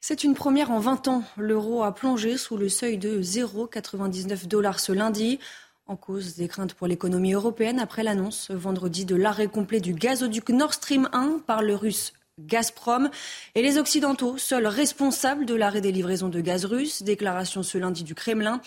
C'est 0.01 0.23
une 0.23 0.35
première 0.35 0.71
en 0.71 0.79
20 0.79 1.09
ans. 1.09 1.25
L'euro 1.37 1.83
a 1.83 1.93
plongé 1.93 2.39
sous 2.39 2.57
le 2.57 2.69
seuil 2.69 2.99
de 2.99 3.21
0,99 3.21 4.47
dollars 4.47 4.79
ce 4.79 4.93
lundi, 4.93 5.41
en 5.87 5.97
cause 5.97 6.37
des 6.37 6.47
craintes 6.47 6.75
pour 6.75 6.87
l'économie 6.87 7.33
européenne 7.33 7.81
après 7.81 8.05
l'annonce 8.05 8.51
vendredi 8.51 9.05
de 9.05 9.17
l'arrêt 9.17 9.49
complet 9.49 9.81
du 9.81 9.95
gazoduc 9.95 10.51
Nord 10.51 10.75
Stream 10.75 11.09
1 11.13 11.41
par 11.47 11.63
le 11.63 11.75
russe 11.75 12.13
Gazprom 12.39 13.11
et 13.57 13.63
les 13.63 13.79
Occidentaux, 13.79 14.39
seuls 14.39 14.69
responsables 14.69 15.45
de 15.45 15.55
l'arrêt 15.55 15.81
des 15.81 15.91
livraisons 15.91 16.29
de 16.29 16.41
gaz 16.41 16.65
russe. 16.65 17.03
Déclaration 17.03 17.65
ce 17.65 17.77
lundi 17.77 18.05
du 18.05 18.15
Kremlin. 18.15 18.61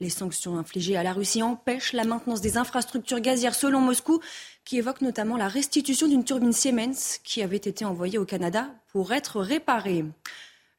Les 0.00 0.08
sanctions 0.08 0.56
infligées 0.56 0.96
à 0.96 1.02
la 1.02 1.12
Russie 1.12 1.42
empêchent 1.42 1.92
la 1.92 2.04
maintenance 2.04 2.40
des 2.40 2.56
infrastructures 2.56 3.20
gazières 3.20 3.54
selon 3.54 3.80
Moscou, 3.80 4.20
qui 4.64 4.78
évoque 4.78 5.02
notamment 5.02 5.36
la 5.36 5.48
restitution 5.48 6.08
d'une 6.08 6.24
turbine 6.24 6.52
Siemens 6.52 7.18
qui 7.24 7.42
avait 7.42 7.56
été 7.56 7.84
envoyée 7.84 8.16
au 8.16 8.24
Canada 8.24 8.68
pour 8.92 9.12
être 9.12 9.40
réparée. 9.40 10.04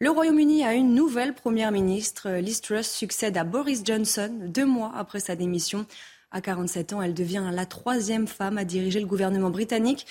Le 0.02 0.10
Royaume-Uni 0.10 0.64
a 0.64 0.76
une 0.76 0.96
nouvelle 0.96 1.34
première 1.34 1.74
ministre. 1.74 2.30
Liz 2.30 2.62
Truss 2.62 2.90
succède 2.90 3.36
à 3.36 3.44
Boris 3.44 3.82
Johnson 3.84 4.32
deux 4.46 4.66
mois 4.66 4.94
après 4.96 5.20
sa 5.20 5.36
démission. 5.36 5.86
À 6.32 6.40
47 6.40 6.94
ans, 6.94 7.02
elle 7.02 7.14
devient 7.14 7.44
la 7.52 7.66
troisième 7.66 8.26
femme 8.26 8.58
à 8.58 8.64
diriger 8.64 9.02
le 9.02 9.06
gouvernement 9.06 9.50
britannique. 9.50 10.08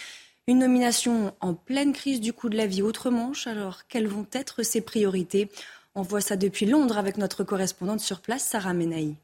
Une 0.46 0.58
nomination 0.58 1.32
en 1.40 1.54
pleine 1.54 1.94
crise 1.94 2.20
du 2.20 2.34
coût 2.34 2.50
de 2.50 2.56
la 2.58 2.66
vie 2.66 2.82
outre-Manche. 2.82 3.46
Alors, 3.46 3.86
quelles 3.88 4.08
vont 4.08 4.26
être 4.32 4.62
ses 4.62 4.82
priorités? 4.82 5.48
On 5.94 6.02
voit 6.02 6.20
ça 6.20 6.36
depuis 6.36 6.66
Londres 6.66 6.98
avec 6.98 7.16
notre 7.16 7.42
correspondante 7.42 8.00
sur 8.00 8.20
place, 8.20 8.44
Sarah 8.44 8.74
Menaï. 8.74 9.16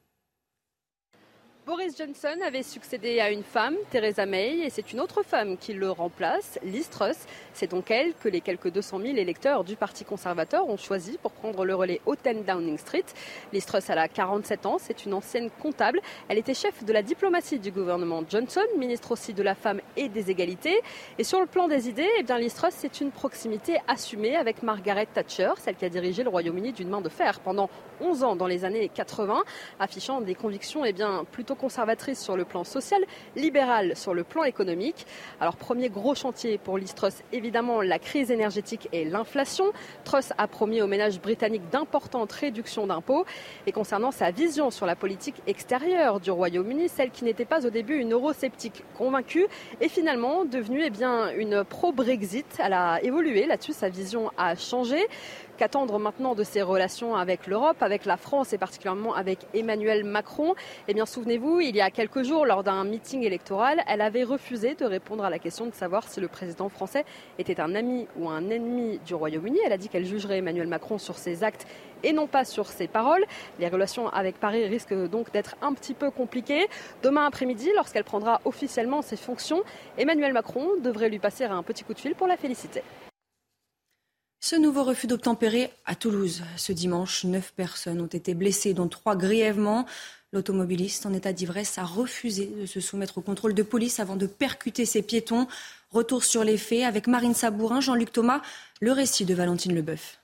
Boris 1.67 1.97
Johnson 1.97 2.37
avait 2.47 2.63
succédé 2.63 3.21
à 3.21 3.31
une 3.31 3.43
femme, 3.43 3.75
Theresa 3.91 4.27
May, 4.27 4.59
et 4.59 4.69
c'est 4.69 4.93
une 4.93 5.01
autre 5.01 5.23
femme 5.23 5.57
qui 5.57 5.73
le 5.73 5.91
remplace, 5.91 6.59
Liz 6.63 6.91
Truss. 6.91 7.17
C'est 7.55 7.71
donc 7.71 7.91
elle 7.91 8.13
que 8.23 8.29
les 8.29 8.43
quelques 8.43 8.71
200 8.71 9.01
000 9.01 9.17
électeurs 9.17 9.65
du 9.65 9.75
Parti 9.75 10.05
conservateur 10.05 10.69
ont 10.69 10.77
choisi 10.77 11.17
pour 11.17 11.31
prendre 11.31 11.65
le 11.65 11.75
relais 11.75 12.03
au 12.05 12.17
10 12.17 12.45
Downing 12.47 12.77
Street. 12.77 13.07
Liz 13.55 13.65
Truss, 13.65 13.89
elle 13.89 13.97
a 13.97 14.09
47 14.09 14.67
ans, 14.67 14.77
c'est 14.79 15.07
une 15.07 15.15
ancienne 15.15 15.49
comptable. 15.63 16.03
Elle 16.29 16.37
était 16.37 16.53
chef 16.53 16.85
de 16.85 16.93
la 16.93 17.01
diplomatie 17.01 17.59
du 17.59 17.71
gouvernement 17.71 18.23
Johnson, 18.29 18.61
ministre 18.77 19.13
aussi 19.13 19.33
de 19.33 19.43
la 19.43 19.55
femme 19.55 19.81
et 19.97 20.11
des 20.11 20.31
égalités. 20.31 20.83
Et 21.17 21.25
sur 21.25 21.41
le 21.41 21.47
plan 21.47 21.67
des 21.67 21.89
idées, 21.89 22.11
eh 22.19 22.25
bien, 22.25 22.37
Liz 22.37 22.53
Truss, 22.53 22.75
c'est 22.77 23.01
une 23.01 23.11
proximité 23.11 23.79
assumée 23.89 24.37
avec 24.37 24.63
Margaret 24.63 25.07
Thatcher, 25.07 25.53
celle 25.57 25.77
qui 25.77 25.87
a 25.87 25.89
dirigé 25.89 26.25
le 26.25 26.29
Royaume-Uni 26.29 26.73
d'une 26.73 26.91
main 26.91 27.01
de 27.01 27.09
fer 27.09 27.41
pendant 27.41 27.71
11 28.03 28.23
ans 28.23 28.37
dans 28.37 28.47
les 28.49 28.67
années 28.67 28.91
80, 28.93 29.45
affichant 29.81 30.21
des 30.21 30.35
convictions 30.35 30.85
eh 30.85 30.93
bien, 30.93 31.25
plutôt 31.33 31.54
conservatrice 31.55 32.21
sur 32.21 32.37
le 32.37 32.45
plan 32.45 32.65
social, 32.65 33.03
libérale 33.37 33.97
sur 33.97 34.15
le 34.15 34.25
plan 34.25 34.45
économique. 34.45 35.07
Alors 35.41 35.57
premier 35.57 35.89
gros 35.89 36.15
chantier 36.15 36.59
pour 36.59 36.79
Liz 36.79 36.95
Truss, 36.95 37.23
évidemment 37.33 37.83
la 37.83 37.99
crise 37.99 38.31
énergétique 38.31 38.89
et 38.93 39.05
l'inflation. 39.05 39.67
Truss 40.05 40.33
a 40.39 40.47
promis 40.47 40.83
aux 40.83 40.87
ménages 40.87 41.21
britanniques 41.21 41.69
d'importantes 41.71 42.33
réductions 42.33 42.87
d'impôts. 42.87 43.25
Et 43.67 43.73
concernant 43.73 44.11
sa 44.11 44.31
vision 44.31 44.71
sur 44.71 44.87
la 44.87 44.97
politique 44.97 45.37
extérieure 45.47 46.21
du 46.21 46.31
Royaume-Uni, 46.31 46.89
celle 46.89 47.11
qui 47.11 47.25
n'était 47.25 47.45
pas 47.45 47.67
au 47.67 47.71
début 47.71 47.97
une 47.97 48.13
eurosceptique 48.13 48.85
convaincue 48.97 49.47
est 49.81 49.89
finalement 49.89 50.45
devenue 50.45 50.83
eh 50.85 50.91
bien, 50.91 51.31
une 51.37 51.65
pro-Brexit. 51.65 52.47
Elle 52.59 52.73
a 52.73 53.03
évolué 53.03 53.47
là-dessus, 53.47 53.73
sa 53.73 53.89
vision 53.89 54.31
a 54.37 54.55
changé. 54.55 54.99
Qu'attendre 55.57 56.01
maintenant 56.01 56.35
de 56.35 56.43
ses 56.43 56.63
relations 56.63 57.15
avec 57.15 57.47
l'Europe, 57.47 57.77
avec 57.81 58.07
la 58.07 58.17
France 58.17 58.53
et 58.53 58.59
particulièrement 58.59 59.15
avec 59.15 59.39
Emmanuel 59.55 60.03
Macron? 60.03 60.55
Eh 60.89 60.95
bien, 60.95 61.07
souvenez-vous, 61.07 61.61
il 61.61 61.77
y 61.77 61.81
a 61.81 61.91
quelques 61.91 62.25
jours, 62.25 62.45
lors 62.45 62.65
d'un 62.65 62.83
meeting 62.83 63.23
électoral, 63.23 63.81
elle 63.87 64.01
avait 64.01 64.25
refusé 64.25 64.75
de 64.75 64.85
répondre 64.85 65.25
à 65.25 65.31
la 65.31 65.39
question 65.39 65.67
de 65.67 65.73
savoir 65.73 66.09
si 66.09 66.21
le 66.21 66.27
président 66.27 66.69
français 66.69 67.05
était 67.39 67.61
un 67.61 67.77
ami 67.77 68.09
ou 68.19 68.29
un 68.29 68.51
ennemi 68.51 68.99
du 69.07 69.15
Royaume-Uni. 69.15 69.61
Elle 69.65 69.73
a 69.73 69.79
dit 69.79 69.89
qu'elle 69.89 70.05
jugerait 70.05 70.39
Emmanuel 70.39 70.67
Macron 70.67 70.99
sur 70.99 71.19
ses 71.19 71.45
actes 71.45 71.69
et 72.03 72.13
non 72.13 72.27
pas 72.27 72.45
sur 72.45 72.67
ses 72.67 72.89
paroles. 72.89 73.25
Les 73.61 73.69
relations 73.69 74.09
avec 74.09 74.41
Paris 74.41 74.67
risquent 74.67 75.09
donc 75.09 75.31
d'être 75.31 75.55
un 75.63 75.73
petit 75.73 75.95
peu 75.95 76.11
compliquées. 76.11 76.67
Demain 77.05 77.27
après-midi, 77.27 77.71
lorsqu'elle 77.77 78.05
prendra 78.05 78.41
officiellement 78.45 79.03
ses 79.03 79.17
fonctions, 79.17 79.63
Emmanuel 79.99 80.33
Macron 80.33 80.67
devrait 80.83 81.11
lui 81.11 81.21
passer 81.21 81.45
un 81.45 81.63
petit 81.63 81.85
coup 81.85 81.95
de 81.95 82.01
fil 82.01 82.17
pour 82.17 82.27
la 82.27 82.37
féliciter. 82.37 82.83
Ce 84.47 84.57
nouveau 84.57 84.85
refus 84.85 85.07
d'obtempérer 85.07 85.71
à 85.87 85.95
Toulouse. 85.95 86.43
Ce 86.59 86.71
dimanche, 86.71 87.25
neuf 87.25 87.55
personnes 87.57 88.03
ont 88.03 88.07
été 88.07 88.35
blessées, 88.35 88.75
dont 88.75 88.89
trois 88.89 89.17
grièvement. 89.17 89.87
L'automobiliste 90.35 91.07
en 91.07 91.15
état 91.15 91.33
d'ivresse 91.33 91.79
a 91.79 91.83
refusé 91.83 92.53
de 92.61 92.67
se 92.67 92.79
soumettre 92.79 93.17
au 93.17 93.21
contrôle 93.23 93.55
de 93.55 93.63
police 93.63 94.01
avant 94.01 94.17
de 94.17 94.27
percuter 94.27 94.85
ses 94.85 95.01
piétons. 95.01 95.47
Retour 95.93 96.25
sur 96.25 96.45
les 96.45 96.59
faits 96.59 96.83
avec 96.83 97.07
Marine 97.07 97.33
Sabourin, 97.33 97.81
Jean-Luc 97.81 98.13
Thomas, 98.13 98.43
le 98.83 98.93
récit 98.93 99.25
de 99.25 99.33
Valentine 99.33 99.75
Leboeuf. 99.75 100.21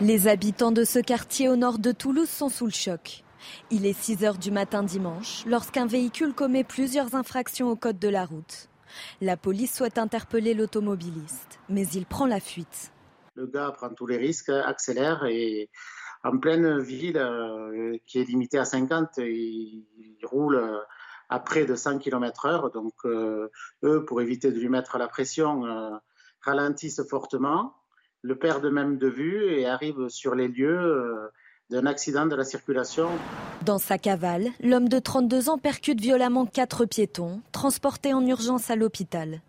Les 0.00 0.26
habitants 0.26 0.72
de 0.72 0.84
ce 0.84 0.98
quartier 0.98 1.50
au 1.50 1.56
nord 1.56 1.78
de 1.78 1.92
Toulouse 1.92 2.30
sont 2.30 2.48
sous 2.48 2.64
le 2.64 2.72
choc. 2.72 3.22
Il 3.70 3.84
est 3.84 3.92
6 3.92 4.24
heures 4.24 4.38
du 4.38 4.50
matin 4.50 4.82
dimanche 4.82 5.44
lorsqu'un 5.44 5.84
véhicule 5.84 6.32
commet 6.32 6.64
plusieurs 6.64 7.14
infractions 7.16 7.68
au 7.68 7.76
code 7.76 7.98
de 7.98 8.08
la 8.08 8.24
route. 8.24 8.70
La 9.20 9.36
police 9.36 9.76
souhaite 9.76 9.98
interpeller 9.98 10.54
l'automobiliste, 10.54 11.60
mais 11.68 11.86
il 11.88 12.06
prend 12.06 12.26
la 12.26 12.40
fuite. 12.40 12.92
Le 13.34 13.46
gars 13.46 13.70
prend 13.70 13.90
tous 13.90 14.06
les 14.06 14.16
risques, 14.16 14.50
accélère 14.50 15.24
et 15.24 15.70
en 16.24 16.38
pleine 16.38 16.78
ville 16.78 17.18
euh, 17.18 17.96
qui 18.06 18.20
est 18.20 18.24
limitée 18.24 18.58
à 18.58 18.64
50, 18.64 19.18
il, 19.18 19.84
roule 20.22 20.62
à 21.28 21.40
près 21.40 21.64
de 21.64 21.74
100 21.74 21.98
km/h. 21.98 22.72
Donc, 22.72 22.94
euh, 23.04 23.48
eux, 23.82 24.04
pour 24.04 24.20
éviter 24.20 24.52
de 24.52 24.58
lui 24.58 24.68
mettre 24.68 24.98
la 24.98 25.08
pression, 25.08 25.66
euh, 25.66 25.96
ralentissent 26.42 27.02
fortement, 27.08 27.74
le 28.22 28.38
perdent 28.38 28.70
même 28.70 28.98
de 28.98 29.08
vue 29.08 29.52
et 29.52 29.66
arrivent 29.66 30.08
sur 30.08 30.34
les 30.34 30.46
lieux 30.46 31.30
d'un 31.72 31.86
accident 31.86 32.26
de 32.26 32.36
la 32.36 32.44
circulation. 32.44 33.08
Dans 33.64 33.78
sa 33.78 33.96
cavale, 33.96 34.48
l'homme 34.60 34.88
de 34.88 34.98
32 34.98 35.48
ans 35.48 35.58
percute 35.58 36.00
violemment 36.00 36.44
quatre 36.44 36.84
piétons, 36.84 37.40
transportés 37.50 38.12
en 38.12 38.24
urgence 38.26 38.70
à 38.70 38.76
l'hôpital. 38.76 39.40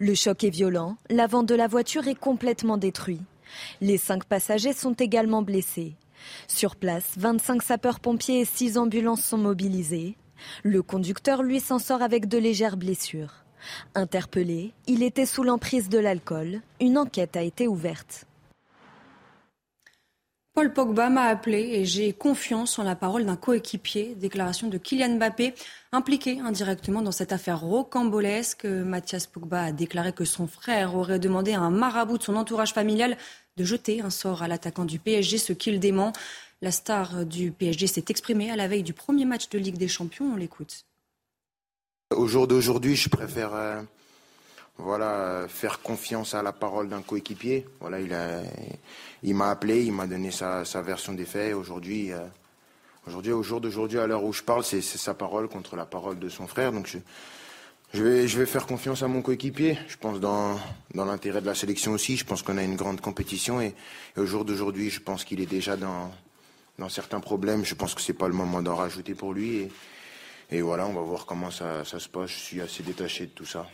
Le 0.00 0.14
choc 0.14 0.42
est 0.42 0.50
violent, 0.50 0.96
l'avant 1.08 1.44
de 1.44 1.54
la 1.54 1.68
voiture 1.68 2.08
est 2.08 2.18
complètement 2.18 2.78
détruit. 2.78 3.22
Les 3.80 3.96
cinq 3.96 4.24
passagers 4.24 4.72
sont 4.72 4.94
également 4.94 5.42
blessés. 5.42 5.94
Sur 6.48 6.74
place, 6.74 7.12
25 7.16 7.62
sapeurs-pompiers 7.62 8.40
et 8.40 8.44
6 8.44 8.76
ambulances 8.76 9.22
sont 9.22 9.38
mobilisés. 9.38 10.16
Le 10.64 10.82
conducteur, 10.82 11.42
lui, 11.42 11.60
s'en 11.60 11.78
sort 11.78 12.02
avec 12.02 12.26
de 12.26 12.38
légères 12.38 12.76
blessures. 12.76 13.44
Interpellé, 13.94 14.72
il 14.86 15.02
était 15.02 15.26
sous 15.26 15.44
l'emprise 15.44 15.88
de 15.88 15.98
l'alcool. 15.98 16.60
Une 16.80 16.98
enquête 16.98 17.36
a 17.36 17.42
été 17.42 17.68
ouverte. 17.68 18.27
Paul 20.58 20.72
Pogba 20.72 21.08
m'a 21.08 21.26
appelé 21.26 21.60
et 21.74 21.84
j'ai 21.84 22.12
confiance 22.12 22.80
en 22.80 22.82
la 22.82 22.96
parole 22.96 23.24
d'un 23.24 23.36
coéquipier. 23.36 24.16
Déclaration 24.16 24.66
de 24.66 24.76
Kylian 24.76 25.14
Mbappé, 25.14 25.54
impliqué 25.92 26.40
indirectement 26.40 27.00
dans 27.00 27.12
cette 27.12 27.30
affaire 27.30 27.60
rocambolesque. 27.60 28.64
Mathias 28.64 29.28
Pogba 29.28 29.62
a 29.62 29.70
déclaré 29.70 30.12
que 30.12 30.24
son 30.24 30.48
frère 30.48 30.96
aurait 30.96 31.20
demandé 31.20 31.52
à 31.52 31.60
un 31.60 31.70
marabout 31.70 32.18
de 32.18 32.24
son 32.24 32.34
entourage 32.34 32.72
familial 32.72 33.16
de 33.56 33.62
jeter 33.62 34.00
un 34.00 34.10
sort 34.10 34.42
à 34.42 34.48
l'attaquant 34.48 34.84
du 34.84 34.98
PSG, 34.98 35.38
ce 35.38 35.52
qu'il 35.52 35.78
dément. 35.78 36.12
La 36.60 36.72
star 36.72 37.24
du 37.24 37.52
PSG 37.52 37.86
s'est 37.86 38.06
exprimée 38.08 38.50
à 38.50 38.56
la 38.56 38.66
veille 38.66 38.82
du 38.82 38.94
premier 38.94 39.26
match 39.26 39.48
de 39.50 39.60
Ligue 39.60 39.78
des 39.78 39.86
Champions. 39.86 40.32
On 40.32 40.36
l'écoute. 40.36 40.86
Au 42.10 42.26
jour 42.26 42.48
d'aujourd'hui, 42.48 42.96
je 42.96 43.08
préfère 43.08 43.54
euh, 43.54 43.80
voilà, 44.78 45.46
faire 45.48 45.82
confiance 45.82 46.34
à 46.34 46.42
la 46.42 46.52
parole 46.52 46.88
d'un 46.88 47.02
coéquipier. 47.02 47.66
Voilà, 47.80 48.00
il 48.00 48.14
a, 48.14 48.42
il 49.24 49.34
m'a 49.34 49.50
appelé, 49.50 49.82
il 49.82 49.92
m'a 49.92 50.06
donné 50.06 50.30
sa, 50.30 50.62
version 50.82 51.12
des 51.12 51.24
faits. 51.24 51.54
Aujourd'hui, 51.54 52.12
euh, 52.12 52.20
aujourd'hui, 53.06 53.32
au 53.32 53.42
jour 53.42 53.60
d'aujourd'hui, 53.60 53.98
à 53.98 54.06
l'heure 54.06 54.22
où 54.22 54.32
je 54.32 54.42
parle, 54.42 54.64
c'est, 54.64 54.80
sa 54.80 55.14
parole 55.14 55.48
contre 55.48 55.74
la 55.74 55.84
parole 55.84 56.20
de 56.20 56.28
son 56.28 56.46
frère. 56.46 56.72
Donc, 56.72 56.96
je, 57.92 58.02
vais, 58.02 58.46
faire 58.46 58.66
confiance 58.66 59.02
à 59.02 59.08
mon 59.08 59.20
coéquipier. 59.20 59.76
Je 59.88 59.96
pense 59.96 60.20
dans, 60.20 60.60
l'intérêt 60.94 61.40
de 61.40 61.46
la 61.46 61.56
sélection 61.56 61.92
aussi. 61.92 62.16
Je 62.16 62.24
pense 62.24 62.42
qu'on 62.42 62.56
a 62.56 62.62
une 62.62 62.76
grande 62.76 63.00
compétition 63.00 63.60
et, 63.60 63.74
au 64.16 64.26
jour 64.26 64.44
d'aujourd'hui, 64.44 64.90
je 64.90 65.00
pense 65.00 65.24
qu'il 65.24 65.40
est 65.40 65.46
déjà 65.46 65.76
dans, 65.76 66.12
certains 66.88 67.20
problèmes. 67.20 67.64
Je 67.64 67.74
pense 67.74 67.96
que 67.96 68.00
c'est 68.00 68.12
pas 68.12 68.28
le 68.28 68.34
moment 68.34 68.62
d'en 68.62 68.76
rajouter 68.76 69.16
pour 69.16 69.34
lui. 69.34 69.68
Et, 70.52 70.62
voilà, 70.62 70.86
on 70.86 70.92
va 70.92 71.00
voir 71.00 71.26
comment 71.26 71.50
ça 71.50 71.84
se 71.84 72.08
passe. 72.08 72.30
Je 72.30 72.38
suis 72.38 72.60
assez 72.60 72.84
détaché 72.84 73.26
de 73.26 73.32
tout 73.32 73.44
ça. 73.44 73.66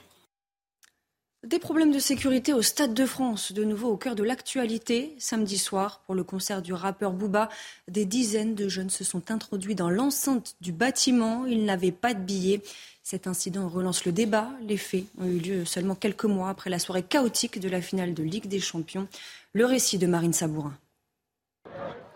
Des 1.45 1.59
problèmes 1.59 1.93
de 1.93 1.99
sécurité 1.99 2.55
au 2.55 2.63
Stade 2.63 2.95
de 2.95 3.05
France, 3.05 3.53
de 3.53 3.65
nouveau 3.65 3.91
au 3.91 3.97
cœur 3.99 4.15
de 4.15 4.23
l'actualité. 4.23 5.15
Samedi 5.19 5.59
soir, 5.59 6.01
pour 6.07 6.15
le 6.15 6.25
concert 6.25 6.63
du 6.63 6.73
rappeur 6.73 7.13
Booba, 7.13 7.51
des 7.87 8.07
dizaines 8.07 8.55
de 8.55 8.67
jeunes 8.67 8.89
se 8.89 9.05
sont 9.05 9.31
introduits 9.31 9.75
dans 9.75 9.91
l'enceinte 9.91 10.57
du 10.63 10.73
bâtiment. 10.73 11.45
Ils 11.45 11.67
n'avaient 11.67 11.93
pas 11.93 12.15
de 12.15 12.21
billets. 12.21 12.63
Cet 13.03 13.27
incident 13.27 13.69
relance 13.69 14.07
le 14.07 14.13
débat. 14.13 14.49
Les 14.63 14.79
faits 14.79 15.05
ont 15.19 15.27
eu 15.27 15.39
lieu 15.39 15.65
seulement 15.67 15.95
quelques 15.95 16.25
mois 16.25 16.49
après 16.49 16.71
la 16.71 16.79
soirée 16.79 17.03
chaotique 17.03 17.61
de 17.61 17.69
la 17.69 17.83
finale 17.83 18.15
de 18.15 18.23
Ligue 18.23 18.49
des 18.49 18.61
Champions. 18.61 19.07
Le 19.53 19.67
récit 19.67 19.99
de 19.99 20.07
Marine 20.07 20.33
Sabourin. 20.33 20.73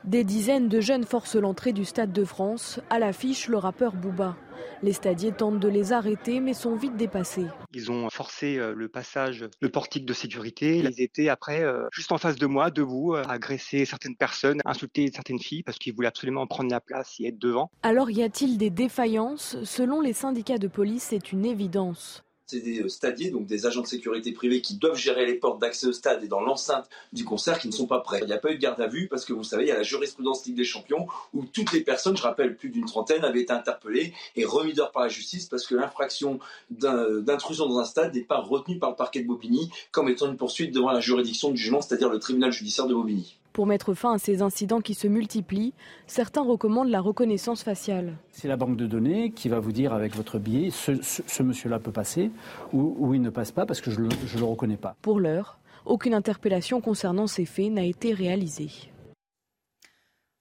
Des 0.04 0.24
dizaines 0.24 0.68
de 0.68 0.80
jeunes 0.80 1.04
forcent 1.04 1.36
l'entrée 1.36 1.72
du 1.72 1.84
Stade 1.84 2.12
de 2.12 2.24
France. 2.24 2.80
À 2.88 2.98
l'affiche, 2.98 3.48
le 3.48 3.58
rappeur 3.58 3.94
Booba. 3.94 4.36
Les 4.82 4.92
stadiers 4.92 5.32
tentent 5.32 5.58
de 5.58 5.68
les 5.68 5.92
arrêter 5.92 6.40
mais 6.40 6.54
sont 6.54 6.76
vite 6.76 6.96
dépassés. 6.96 7.46
Ils 7.74 7.90
ont 7.90 8.08
forcé 8.10 8.58
euh, 8.58 8.74
le 8.74 8.88
passage, 8.88 9.44
le 9.60 9.68
portique 9.68 10.06
de 10.06 10.12
sécurité. 10.12 10.78
Ils 10.78 11.02
étaient 11.02 11.28
après 11.28 11.62
euh, 11.62 11.88
juste 11.92 12.12
en 12.12 12.18
face 12.18 12.36
de 12.36 12.46
moi, 12.46 12.70
debout, 12.70 13.14
à 13.14 13.20
euh, 13.20 13.24
agresser 13.28 13.84
certaines 13.84 14.16
personnes, 14.16 14.60
insulter 14.64 15.10
certaines 15.12 15.40
filles 15.40 15.64
parce 15.64 15.78
qu'ils 15.78 15.94
voulaient 15.94 16.08
absolument 16.08 16.46
prendre 16.46 16.70
la 16.70 16.80
place 16.80 17.16
et 17.18 17.28
être 17.28 17.38
devant. 17.38 17.70
Alors 17.82 18.10
y 18.10 18.22
a-t-il 18.22 18.56
des 18.56 18.70
défaillances? 18.70 19.56
Selon 19.64 20.00
les 20.00 20.12
syndicats 20.12 20.58
de 20.58 20.68
police, 20.68 21.08
c'est 21.10 21.32
une 21.32 21.44
évidence. 21.44 22.24
C'est 22.48 22.60
des 22.60 22.80
euh, 22.80 22.88
stadiers, 22.88 23.30
donc 23.30 23.46
des 23.46 23.66
agents 23.66 23.82
de 23.82 23.86
sécurité 23.86 24.32
privés 24.32 24.62
qui 24.62 24.76
doivent 24.76 24.96
gérer 24.96 25.26
les 25.26 25.34
portes 25.34 25.60
d'accès 25.60 25.86
au 25.86 25.92
stade 25.92 26.24
et 26.24 26.28
dans 26.28 26.40
l'enceinte 26.40 26.88
du 27.12 27.24
concert 27.24 27.58
qui 27.58 27.68
ne 27.68 27.72
sont 27.72 27.86
pas 27.86 28.00
prêts. 28.00 28.20
Il 28.22 28.26
n'y 28.26 28.32
a 28.32 28.38
pas 28.38 28.50
eu 28.50 28.54
de 28.54 28.60
garde 28.60 28.80
à 28.80 28.86
vue 28.86 29.06
parce 29.06 29.26
que 29.26 29.34
vous 29.34 29.44
savez, 29.44 29.64
il 29.64 29.68
y 29.68 29.72
a 29.72 29.76
la 29.76 29.82
jurisprudence 29.82 30.46
Ligue 30.46 30.56
des 30.56 30.64
Champions 30.64 31.06
où 31.34 31.44
toutes 31.44 31.72
les 31.72 31.82
personnes, 31.82 32.16
je 32.16 32.22
rappelle 32.22 32.56
plus 32.56 32.70
d'une 32.70 32.86
trentaine, 32.86 33.22
avaient 33.22 33.42
été 33.42 33.52
interpellées 33.52 34.14
et 34.34 34.46
remises 34.46 34.76
d'heure 34.76 34.92
par 34.92 35.02
la 35.02 35.08
justice 35.08 35.46
parce 35.46 35.66
que 35.66 35.74
l'infraction 35.74 36.40
d'intrusion 36.70 37.66
dans 37.66 37.78
un 37.78 37.84
stade 37.84 38.14
n'est 38.14 38.22
pas 38.22 38.40
retenue 38.40 38.78
par 38.78 38.90
le 38.90 38.96
parquet 38.96 39.20
de 39.20 39.26
Bobigny 39.26 39.70
comme 39.92 40.08
étant 40.08 40.26
une 40.26 40.38
poursuite 40.38 40.74
devant 40.74 40.90
la 40.90 41.00
juridiction 41.00 41.50
du 41.50 41.58
jugement, 41.58 41.82
c'est-à-dire 41.82 42.08
le 42.08 42.18
tribunal 42.18 42.50
judiciaire 42.50 42.86
de 42.86 42.94
Bobigny. 42.94 43.37
Pour 43.58 43.66
mettre 43.66 43.92
fin 43.92 44.12
à 44.12 44.18
ces 44.18 44.40
incidents 44.40 44.80
qui 44.80 44.94
se 44.94 45.08
multiplient, 45.08 45.74
certains 46.06 46.44
recommandent 46.44 46.90
la 46.90 47.00
reconnaissance 47.00 47.64
faciale. 47.64 48.16
C'est 48.30 48.46
la 48.46 48.56
banque 48.56 48.76
de 48.76 48.86
données 48.86 49.32
qui 49.32 49.48
va 49.48 49.58
vous 49.58 49.72
dire 49.72 49.92
avec 49.92 50.14
votre 50.14 50.38
billet, 50.38 50.70
ce, 50.70 51.42
monsieur-là 51.42 51.80
peut 51.80 51.90
passer 51.90 52.30
ou, 52.72 53.14
il 53.14 53.20
ne 53.20 53.30
passe 53.30 53.50
pas 53.50 53.66
parce 53.66 53.80
que 53.80 53.90
je 53.90 54.00
ne 54.00 54.08
le, 54.38 54.44
reconnais 54.44 54.76
pas. 54.76 54.94
Pour 55.02 55.18
l'heure, 55.18 55.58
aucune 55.86 56.14
interpellation 56.14 56.80
concernant 56.80 57.26
ces 57.26 57.46
faits 57.46 57.72
n'a 57.72 57.82
été 57.82 58.14
réalisée. 58.14 58.70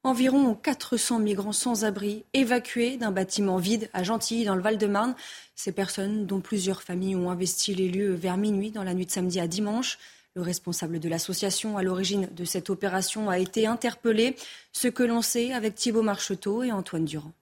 Environ 0.04 0.54
400 0.54 1.18
migrants 1.18 1.54
sans 1.54 1.86
abri 1.86 2.24
évacués 2.36 2.98
d'un 2.98 3.12
bâtiment 3.12 3.58
vide 3.58 3.90
à 3.94 4.04
Gentilly 4.04 4.46
dans 4.46 4.56
le 4.56 4.62
Val-de-Marne. 4.62 5.16
Ces 5.56 5.72
personnes, 5.72 6.28
dont 6.28 6.40
plusieurs 6.40 6.84
familles, 6.84 7.16
ont 7.16 7.32
investi 7.32 7.74
les 7.74 7.90
lieux 7.90 8.14
vers 8.14 8.38
minuit 8.38 8.70
dans 8.70 8.84
la 8.84 8.94
nuit 8.94 9.08
de 9.08 9.12
samedi 9.12 9.40
à 9.40 9.48
dimanche. 9.48 9.98
Le 10.38 10.44
responsable 10.44 11.00
de 11.00 11.10
l'association 11.10 11.80
à 11.80 11.82
l'origine 11.82 12.30
de 12.32 12.46
cette 12.46 12.70
opération 12.70 13.28
a 13.28 13.40
été 13.40 13.66
interpellé, 13.66 14.36
ce 14.72 14.88
que 14.88 15.02
l'on 15.02 15.24
sait 15.24 15.52
avec 15.52 15.74
Thibault 15.74 16.04
Marcheteau 16.04 16.62
et 16.62 16.72
Antoine 16.72 17.06
Durand. 17.06 17.34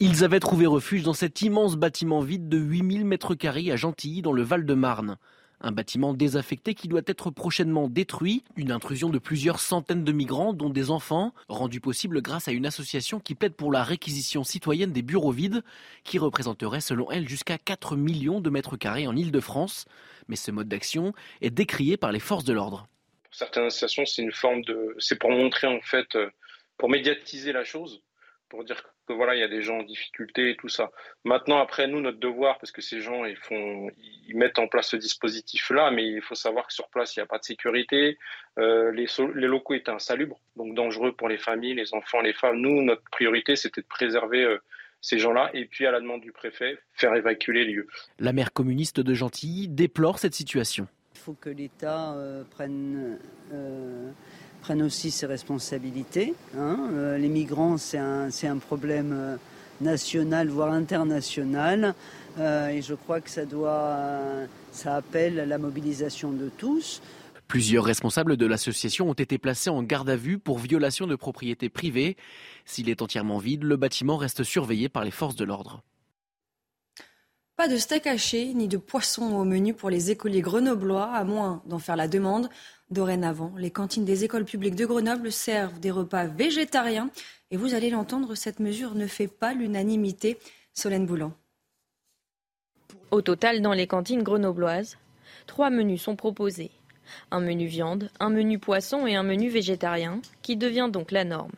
Ils 0.00 0.22
avaient 0.22 0.38
trouvé 0.38 0.66
refuge 0.66 1.04
dans 1.04 1.14
cet 1.14 1.40
immense 1.40 1.76
bâtiment 1.76 2.20
vide 2.20 2.50
de 2.50 2.58
8000 2.58 3.06
mètres 3.06 3.34
carrés 3.34 3.72
à 3.72 3.76
Gentilly, 3.76 4.20
dans 4.20 4.34
le 4.34 4.42
Val-de-Marne. 4.42 5.16
Un 5.60 5.72
bâtiment 5.72 6.14
désaffecté 6.14 6.74
qui 6.74 6.88
doit 6.88 7.02
être 7.06 7.30
prochainement 7.30 7.88
détruit, 7.88 8.44
une 8.56 8.70
intrusion 8.70 9.10
de 9.10 9.18
plusieurs 9.18 9.60
centaines 9.60 10.04
de 10.04 10.12
migrants, 10.12 10.52
dont 10.52 10.70
des 10.70 10.90
enfants, 10.90 11.34
rendue 11.48 11.80
possible 11.80 12.22
grâce 12.22 12.48
à 12.48 12.52
une 12.52 12.66
association 12.66 13.20
qui 13.20 13.34
plaide 13.34 13.54
pour 13.54 13.72
la 13.72 13.82
réquisition 13.82 14.44
citoyenne 14.44 14.92
des 14.92 15.02
bureaux 15.02 15.32
vides, 15.32 15.62
qui 16.04 16.18
représenterait 16.18 16.80
selon 16.80 17.10
elle 17.10 17.28
jusqu'à 17.28 17.58
4 17.58 17.96
millions 17.96 18.40
de 18.40 18.50
mètres 18.50 18.76
carrés 18.76 19.06
en 19.06 19.16
Ile-de-France 19.16 19.86
mais 20.28 20.36
ce 20.36 20.50
mode 20.50 20.68
d'action 20.68 21.12
est 21.40 21.50
décrié 21.50 21.96
par 21.96 22.12
les 22.12 22.20
forces 22.20 22.44
de 22.44 22.52
l'ordre. 22.52 22.86
Pour 23.24 23.34
certaines 23.34 23.64
associations, 23.64 24.06
c'est 24.06 24.22
une 24.22 24.32
forme 24.32 24.62
de, 24.62 24.94
c'est 24.98 25.18
pour 25.18 25.30
montrer 25.30 25.66
en 25.66 25.80
fait, 25.80 26.14
euh, 26.14 26.30
pour 26.76 26.88
médiatiser 26.88 27.52
la 27.52 27.64
chose, 27.64 28.02
pour 28.48 28.64
dire 28.64 28.82
que 29.08 29.12
voilà, 29.14 29.34
il 29.34 29.40
y 29.40 29.42
a 29.42 29.48
des 29.48 29.62
gens 29.62 29.78
en 29.78 29.82
difficulté 29.82 30.50
et 30.50 30.56
tout 30.56 30.68
ça. 30.68 30.90
Maintenant, 31.24 31.58
après, 31.58 31.88
nous, 31.88 32.00
notre 32.00 32.18
devoir, 32.18 32.58
parce 32.58 32.70
que 32.70 32.82
ces 32.82 33.00
gens, 33.00 33.24
ils 33.24 33.36
font, 33.36 33.90
ils 34.28 34.36
mettent 34.36 34.58
en 34.58 34.68
place 34.68 34.90
ce 34.90 34.96
dispositif-là, 34.96 35.90
mais 35.90 36.06
il 36.06 36.22
faut 36.22 36.34
savoir 36.34 36.66
que 36.66 36.72
sur 36.72 36.88
place, 36.88 37.16
il 37.16 37.20
n'y 37.20 37.24
a 37.24 37.26
pas 37.26 37.38
de 37.38 37.44
sécurité. 37.44 38.18
Euh, 38.58 38.92
les, 38.92 39.06
les, 39.34 39.46
locaux 39.48 39.74
étaient 39.74 39.90
insalubres, 39.90 40.38
donc 40.56 40.74
dangereux 40.74 41.12
pour 41.12 41.28
les 41.28 41.38
familles, 41.38 41.74
les 41.74 41.94
enfants, 41.94 42.20
les 42.20 42.34
femmes. 42.34 42.60
Nous, 42.60 42.82
notre 42.82 43.02
priorité, 43.10 43.56
c'était 43.56 43.80
de 43.80 43.86
préserver 43.86 44.44
euh, 44.44 44.58
ces 45.00 45.18
gens-là 45.18 45.50
et 45.54 45.64
puis 45.64 45.86
à 45.86 45.90
la 45.90 46.00
demande 46.00 46.20
du 46.20 46.32
préfet 46.32 46.78
faire 46.92 47.14
évacuer 47.14 47.52
les 47.52 47.64
lieux. 47.64 47.86
La 48.18 48.32
maire 48.32 48.52
communiste 48.52 49.00
de 49.00 49.14
Gentilly 49.14 49.68
déplore 49.68 50.18
cette 50.18 50.34
situation. 50.34 50.86
Il 51.14 51.20
faut 51.20 51.34
que 51.34 51.50
l'État 51.50 52.12
euh, 52.14 52.44
prenne, 52.50 53.18
euh, 53.52 54.10
prenne 54.60 54.82
aussi 54.82 55.10
ses 55.10 55.26
responsabilités. 55.26 56.34
Hein. 56.56 56.90
Euh, 56.92 57.18
les 57.18 57.28
migrants, 57.28 57.76
c'est 57.78 57.98
un, 57.98 58.28
un, 58.28 58.56
problème 58.58 59.38
national, 59.80 60.48
voire 60.48 60.72
international. 60.72 61.94
et 62.38 62.82
je 62.82 62.94
crois 62.94 63.20
que 63.20 63.30
ça, 63.30 63.44
doit, 63.44 64.20
ça 64.72 64.96
appelle 64.96 65.36
la 65.48 65.58
mobilisation 65.58 66.32
de 66.32 66.50
tous. 66.56 67.00
Plusieurs 67.48 67.84
responsables 67.84 68.36
de 68.36 68.44
l'association 68.44 69.08
ont 69.08 69.14
été 69.14 69.38
placés 69.38 69.70
en 69.70 69.82
garde 69.82 70.10
à 70.10 70.16
vue 70.16 70.38
pour 70.38 70.58
violation 70.58 71.06
de 71.06 71.16
propriété 71.16 71.70
privée. 71.70 72.18
S'il 72.66 72.90
est 72.90 73.00
entièrement 73.00 73.38
vide, 73.38 73.62
le 73.62 73.78
bâtiment 73.78 74.18
reste 74.18 74.42
surveillé 74.42 74.90
par 74.90 75.02
les 75.02 75.10
forces 75.10 75.34
de 75.34 75.46
l'ordre. 75.46 75.82
Pas 77.58 77.66
de 77.66 77.76
steak 77.76 78.06
haché 78.06 78.54
ni 78.54 78.68
de 78.68 78.76
poisson 78.76 79.34
au 79.34 79.42
menu 79.44 79.74
pour 79.74 79.90
les 79.90 80.12
écoliers 80.12 80.42
grenoblois, 80.42 81.10
à 81.12 81.24
moins 81.24 81.60
d'en 81.66 81.80
faire 81.80 81.96
la 81.96 82.06
demande. 82.06 82.48
Dorénavant, 82.92 83.52
les 83.56 83.72
cantines 83.72 84.04
des 84.04 84.22
écoles 84.22 84.44
publiques 84.44 84.76
de 84.76 84.86
Grenoble 84.86 85.32
servent 85.32 85.80
des 85.80 85.90
repas 85.90 86.26
végétariens. 86.26 87.10
Et 87.50 87.56
vous 87.56 87.74
allez 87.74 87.90
l'entendre, 87.90 88.36
cette 88.36 88.60
mesure 88.60 88.94
ne 88.94 89.08
fait 89.08 89.26
pas 89.26 89.54
l'unanimité. 89.54 90.38
Solène 90.72 91.04
Boulan. 91.04 91.32
Au 93.10 93.22
total, 93.22 93.60
dans 93.60 93.72
les 93.72 93.88
cantines 93.88 94.22
grenobloises, 94.22 94.96
trois 95.48 95.70
menus 95.70 96.02
sont 96.02 96.14
proposés 96.14 96.70
un 97.32 97.40
menu 97.40 97.66
viande, 97.66 98.08
un 98.20 98.30
menu 98.30 98.60
poisson 98.60 99.04
et 99.08 99.16
un 99.16 99.24
menu 99.24 99.48
végétarien, 99.48 100.20
qui 100.42 100.56
devient 100.56 100.90
donc 100.92 101.10
la 101.10 101.24
norme. 101.24 101.50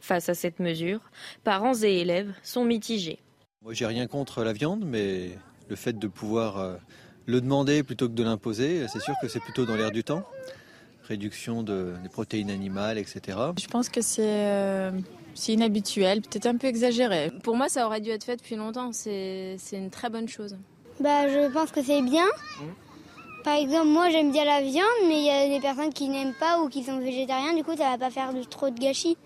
Face 0.00 0.28
à 0.28 0.34
cette 0.34 0.58
mesure, 0.58 1.00
parents 1.44 1.80
et 1.82 2.00
élèves 2.00 2.34
sont 2.42 2.66
mitigés. 2.66 3.20
Moi, 3.62 3.72
j'ai 3.72 3.86
rien 3.86 4.06
contre 4.06 4.44
la 4.44 4.52
viande, 4.52 4.84
mais 4.84 5.30
le 5.68 5.76
fait 5.76 5.98
de 5.98 6.08
pouvoir 6.08 6.58
euh, 6.58 6.76
le 7.26 7.40
demander 7.40 7.82
plutôt 7.82 8.08
que 8.08 8.14
de 8.14 8.22
l'imposer, 8.22 8.86
c'est 8.88 9.00
sûr 9.00 9.14
que 9.20 9.28
c'est 9.28 9.40
plutôt 9.40 9.66
dans 9.66 9.76
l'air 9.76 9.90
du 9.90 10.04
temps. 10.04 10.24
Réduction 11.04 11.62
des 11.62 12.08
protéines 12.10 12.50
animales, 12.50 12.98
etc. 12.98 13.38
Je 13.60 13.68
pense 13.68 13.88
que 13.88 14.00
c'est 14.00 14.22
euh, 14.24 14.90
inhabituel, 15.46 16.20
peut-être 16.20 16.46
un 16.46 16.56
peu 16.56 16.66
exagéré. 16.66 17.30
Pour 17.44 17.56
moi, 17.56 17.68
ça 17.68 17.86
aurait 17.86 18.00
dû 18.00 18.10
être 18.10 18.24
fait 18.24 18.36
depuis 18.36 18.56
longtemps. 18.56 18.92
C'est 18.92 19.56
une 19.72 19.90
très 19.90 20.10
bonne 20.10 20.28
chose. 20.28 20.56
Bah, 20.98 21.28
je 21.28 21.52
pense 21.52 21.70
que 21.70 21.82
c'est 21.82 22.02
bien. 22.02 22.24
Mmh. 22.24 22.64
Par 23.46 23.54
exemple, 23.54 23.86
moi 23.86 24.10
j'aime 24.10 24.32
bien 24.32 24.44
la 24.44 24.60
viande, 24.60 24.86
mais 25.06 25.20
il 25.20 25.24
y 25.24 25.30
a 25.30 25.48
des 25.48 25.60
personnes 25.60 25.92
qui 25.92 26.08
n'aiment 26.08 26.34
pas 26.34 26.60
ou 26.60 26.68
qui 26.68 26.82
sont 26.82 26.98
végétariens, 26.98 27.54
du 27.54 27.62
coup 27.62 27.76
ça 27.76 27.90
va 27.90 27.96
pas 27.96 28.10
faire 28.10 28.32
trop 28.50 28.70
de 28.70 28.78
gâchis. 28.80 29.16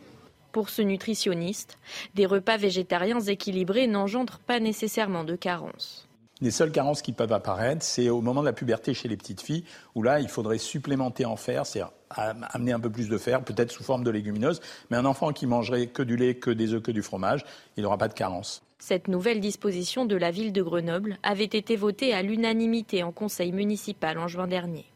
Pour 0.53 0.69
ce 0.69 0.83
nutritionniste, 0.83 1.79
des 2.15 2.27
repas 2.27 2.59
végétariens 2.59 3.21
équilibrés 3.21 3.87
n'engendrent 3.87 4.41
pas 4.41 4.61
nécessairement 4.61 5.25
de 5.25 5.37
carences. 5.37 6.07
Les 6.43 6.51
seules 6.51 6.73
carences 6.73 7.03
qui 7.03 7.13
peuvent 7.13 7.33
apparaître, 7.33 7.83
c'est 7.83 8.09
au 8.09 8.23
moment 8.23 8.41
de 8.41 8.47
la 8.47 8.55
puberté 8.55 8.95
chez 8.95 9.09
les 9.09 9.17
petites 9.17 9.43
filles, 9.43 9.65
où 9.95 10.03
là, 10.03 10.21
il 10.21 10.29
faudrait 10.29 10.57
supplémenter 10.57 11.27
en 11.27 11.37
fer, 11.37 11.67
c'est-à-dire 11.67 11.93
amener 12.09 12.73
un 12.73 12.81
peu 12.81 12.91
plus 12.91 13.09
de 13.09 13.19
fer, 13.19 13.45
peut-être 13.45 13.71
sous 13.71 13.85
forme 13.85 14.05
de 14.05 14.11
légumineuses. 14.11 14.61
Mais 14.91 14.97
un 14.97 15.05
enfant 15.05 15.33
qui 15.33 15.47
mangerait 15.47 15.89
que 15.89 16.03
du 16.03 16.17
lait, 16.17 16.37
que 16.37 16.51
des 16.51 16.73
œufs, 16.73 16.83
que 16.83 16.93
du 16.93 17.03
fromage, 17.03 17.45
il 17.77 17.83
n'aura 17.83 17.99
pas 17.99 18.09
de 18.09 18.15
carence. 18.15 18.63
Cette 18.79 19.09
nouvelle 19.09 19.41
disposition 19.41 20.07
de 20.07 20.17
la 20.17 20.31
ville 20.31 20.55
de 20.55 20.63
Grenoble 20.63 21.19
avait 21.23 21.45
été 21.45 21.77
votée 21.77 22.15
à 22.15 22.23
l'unanimité 22.23 23.03
en 23.03 23.13
conseil 23.13 23.53
municipal 23.53 24.19
en 24.19 24.27
juin 24.27 24.49
dernier. 24.49 24.87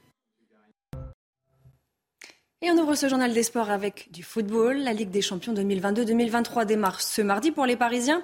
Et 2.62 2.70
on 2.70 2.78
ouvre 2.78 2.94
ce 2.94 3.11
journal 3.11 3.35
des 3.35 3.42
sports 3.42 3.68
avec 3.68 4.09
du 4.11 4.22
football. 4.22 4.78
La 4.78 4.94
Ligue 4.94 5.11
des 5.11 5.20
champions 5.20 5.52
2022-2023 5.52 6.64
démarre 6.64 7.02
ce 7.02 7.20
mardi 7.20 7.50
pour 7.50 7.66
les 7.66 7.76
Parisiens. 7.76 8.22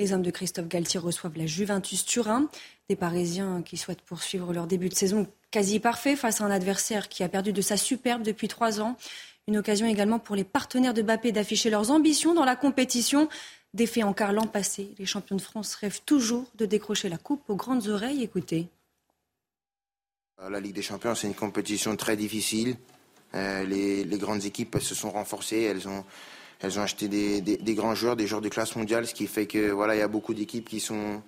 Les 0.00 0.14
hommes 0.14 0.22
de 0.22 0.30
Christophe 0.30 0.66
Galtier 0.66 0.98
reçoivent 0.98 1.36
la 1.36 1.44
Juventus 1.44 2.06
Turin. 2.06 2.48
Des 2.88 2.96
Parisiens 2.96 3.60
qui 3.60 3.76
souhaitent 3.76 4.00
poursuivre 4.00 4.54
leur 4.54 4.66
début 4.66 4.88
de 4.88 4.94
saison 4.94 5.26
quasi 5.50 5.78
parfait 5.78 6.16
face 6.16 6.40
à 6.40 6.44
un 6.44 6.50
adversaire 6.50 7.10
qui 7.10 7.22
a 7.22 7.28
perdu 7.28 7.52
de 7.52 7.60
sa 7.60 7.76
superbe 7.76 8.22
depuis 8.22 8.48
trois 8.48 8.80
ans. 8.80 8.96
Une 9.46 9.58
occasion 9.58 9.86
également 9.86 10.18
pour 10.18 10.36
les 10.36 10.44
partenaires 10.44 10.94
de 10.94 11.02
Bappé 11.02 11.32
d'afficher 11.32 11.68
leurs 11.68 11.90
ambitions 11.90 12.32
dans 12.32 12.46
la 12.46 12.56
compétition. 12.56 13.28
Défait 13.74 14.02
en 14.02 14.14
quart 14.14 14.32
l'an 14.32 14.46
passé, 14.46 14.94
les 14.98 15.04
champions 15.04 15.36
de 15.36 15.42
France 15.42 15.74
rêvent 15.74 16.00
toujours 16.06 16.46
de 16.54 16.64
décrocher 16.64 17.10
la 17.10 17.18
coupe 17.18 17.50
aux 17.50 17.56
grandes 17.56 17.88
oreilles. 17.88 18.22
Écoutez. 18.22 18.68
La 20.48 20.60
Ligue 20.60 20.76
des 20.76 20.80
Champions, 20.80 21.14
c'est 21.14 21.26
une 21.26 21.34
compétition 21.34 21.94
très 21.96 22.16
difficile. 22.16 22.78
Euh, 23.34 23.64
les, 23.64 24.06
grandes 24.16 24.46
équipes 24.46 24.78
se 24.80 24.94
sont 24.94 25.10
renforcées, 25.10 25.60
elles 25.60 25.86
ont, 25.86 26.06
elles 26.60 26.78
ont 26.78 26.82
acheté 26.82 27.08
des, 27.08 27.74
grands 27.74 27.94
joueurs, 27.94 28.16
des 28.16 28.26
joueurs 28.26 28.42
de 28.42 28.48
classe 28.48 28.76
mondiale, 28.76 29.06
ce 29.06 29.14
qui 29.14 29.26
fait 29.26 29.46
que 29.46 29.70
voilà, 29.70 29.94
il 29.94 29.98
y 29.98 30.02
a 30.02 30.08
beaucoup 30.08 30.34
d'équipes 30.34 30.68
qui 30.68 30.80
sont, 30.80 31.22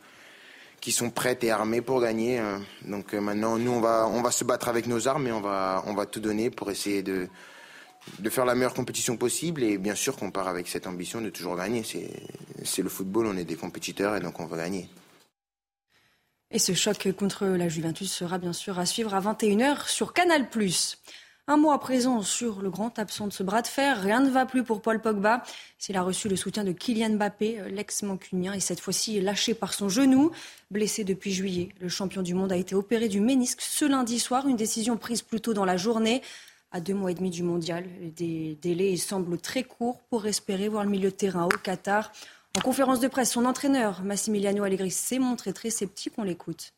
qui 0.81 0.93
sont 0.93 1.11
prêtes 1.11 1.43
et 1.45 1.51
armées 1.51 1.81
pour 1.81 2.01
gagner. 2.01 2.39
Hein. 2.39 2.61
Donc 2.85 3.15
euh, 3.15 3.21
maintenant, 3.21 3.57
nous, 3.59 3.71
on 3.71 3.81
va, 3.81 4.07
on 4.09 4.21
va 4.21 4.31
se 4.31 4.45
battre 4.45 4.69
avec 4.69 4.87
nos 4.87 5.09
armes 5.09 5.27
et 5.27 5.33
on 5.33 5.41
va, 5.41 5.83
on 5.87 5.95
va 5.95 6.05
tout 6.07 6.21
donner 6.21 6.51
pour 6.51 6.71
essayer 6.71 7.03
de, 7.03 7.29
de 8.19 8.31
faire 8.31 8.45
la 8.45 8.55
meilleure 8.55 8.75
compétition 8.75 9.17
possible 9.17 9.63
et 9.63 9.79
bien 9.79 9.95
sûr 9.95 10.17
qu'on 10.17 10.31
part 10.31 10.49
avec 10.49 10.69
cette 10.69 10.87
ambition 10.87 11.21
de 11.21 11.31
toujours 11.31 11.57
gagner. 11.57 11.83
C'est 12.65 12.83
le 12.83 12.89
football, 12.89 13.27
on 13.27 13.37
est 13.37 13.45
des 13.45 13.57
compétiteurs 13.57 14.17
et 14.17 14.21
donc 14.21 14.39
on 14.39 14.47
va 14.47 14.59
gagner. 14.59 14.89
Et 16.51 16.59
ce 16.59 16.75
choc 16.75 17.11
contre 17.13 17.47
la 17.47 17.71
Juventus 17.71 18.13
sera 18.13 18.37
bien 18.37 18.53
sûr 18.53 18.79
à 18.79 18.85
suivre 18.85 19.15
à 19.15 19.21
21h 19.21 19.89
sur 19.89 20.13
Canal+. 20.13 20.47
Un 21.53 21.59
mot 21.59 21.71
à 21.71 21.79
présent 21.79 22.23
sur 22.23 22.63
le 22.63 22.71
grand 22.71 22.99
absent 22.99 23.27
de 23.27 23.33
ce 23.35 23.43
bras 23.43 23.61
de 23.61 23.67
fer. 23.67 24.01
Rien 24.01 24.21
ne 24.21 24.31
va 24.31 24.47
plus 24.47 24.65
pour 24.65 24.81
Paul 24.81 25.03
Pogba. 25.03 25.43
S'il 25.77 25.99
a 25.99 26.03
reçu 26.03 26.31
le 26.31 26.35
soutien 26.37 26.65
de 26.65 26.73
Kylian 26.73 27.11
Mbappé, 27.17 27.65
l'ex-mancunien 27.69 28.55
est 28.55 28.61
cette 28.61 28.81
fois-ci 28.81 29.21
lâché 29.21 29.53
par 29.53 29.75
son 29.75 29.91
genou. 29.91 30.31
Blessé 30.71 31.05
depuis 31.05 31.31
juillet, 31.31 31.69
le 31.79 31.91
champion 31.91 32.23
du 32.23 32.33
monde 32.33 32.53
a 32.53 32.57
été 32.57 32.75
opéré 32.75 33.09
du 33.09 33.21
ménisque 33.21 33.61
ce 33.61 33.85
lundi 33.85 34.19
soir, 34.19 34.49
une 34.49 34.57
décision 34.57 34.97
prise 34.97 35.21
plus 35.21 35.43
tôt 35.43 35.53
dans 35.53 35.67
la 35.67 35.77
journée 35.77 36.23
à 36.71 36.81
deux 36.81 36.95
mois 36.95 37.11
et 37.11 37.15
demi 37.15 37.29
du 37.29 37.43
mondial. 37.43 37.85
Des 38.17 38.57
délais 38.63 38.97
semblent 38.97 39.37
très 39.37 39.63
courts 39.63 40.01
pour 40.09 40.25
espérer 40.25 40.69
voir 40.69 40.85
le 40.85 40.91
milieu 40.91 41.11
de 41.11 41.15
terrain 41.15 41.45
au 41.45 41.59
Qatar. 41.63 42.13
En 42.57 42.63
conférence 42.63 43.01
de 43.01 43.09
presse, 43.09 43.31
son 43.31 43.45
entraîneur, 43.45 44.01
Massimiliano 44.05 44.65
Allegri, 44.65 44.91
s'est 44.91 45.19
montré 45.19 45.53
très 45.53 45.69
sceptique. 45.69 46.15
On 46.17 46.23
l'écoute. 46.23 46.73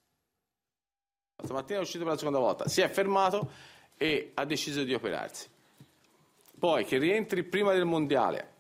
E 3.96 4.33
ha 4.35 4.44
deciso 4.44 4.83
di 4.83 4.94
operarsi. 4.94 5.48
Poi 6.59 6.85
che 6.85 6.98
rientri 6.98 7.42
prima 7.44 7.72
del 7.72 7.85
mondiale, 7.85 8.52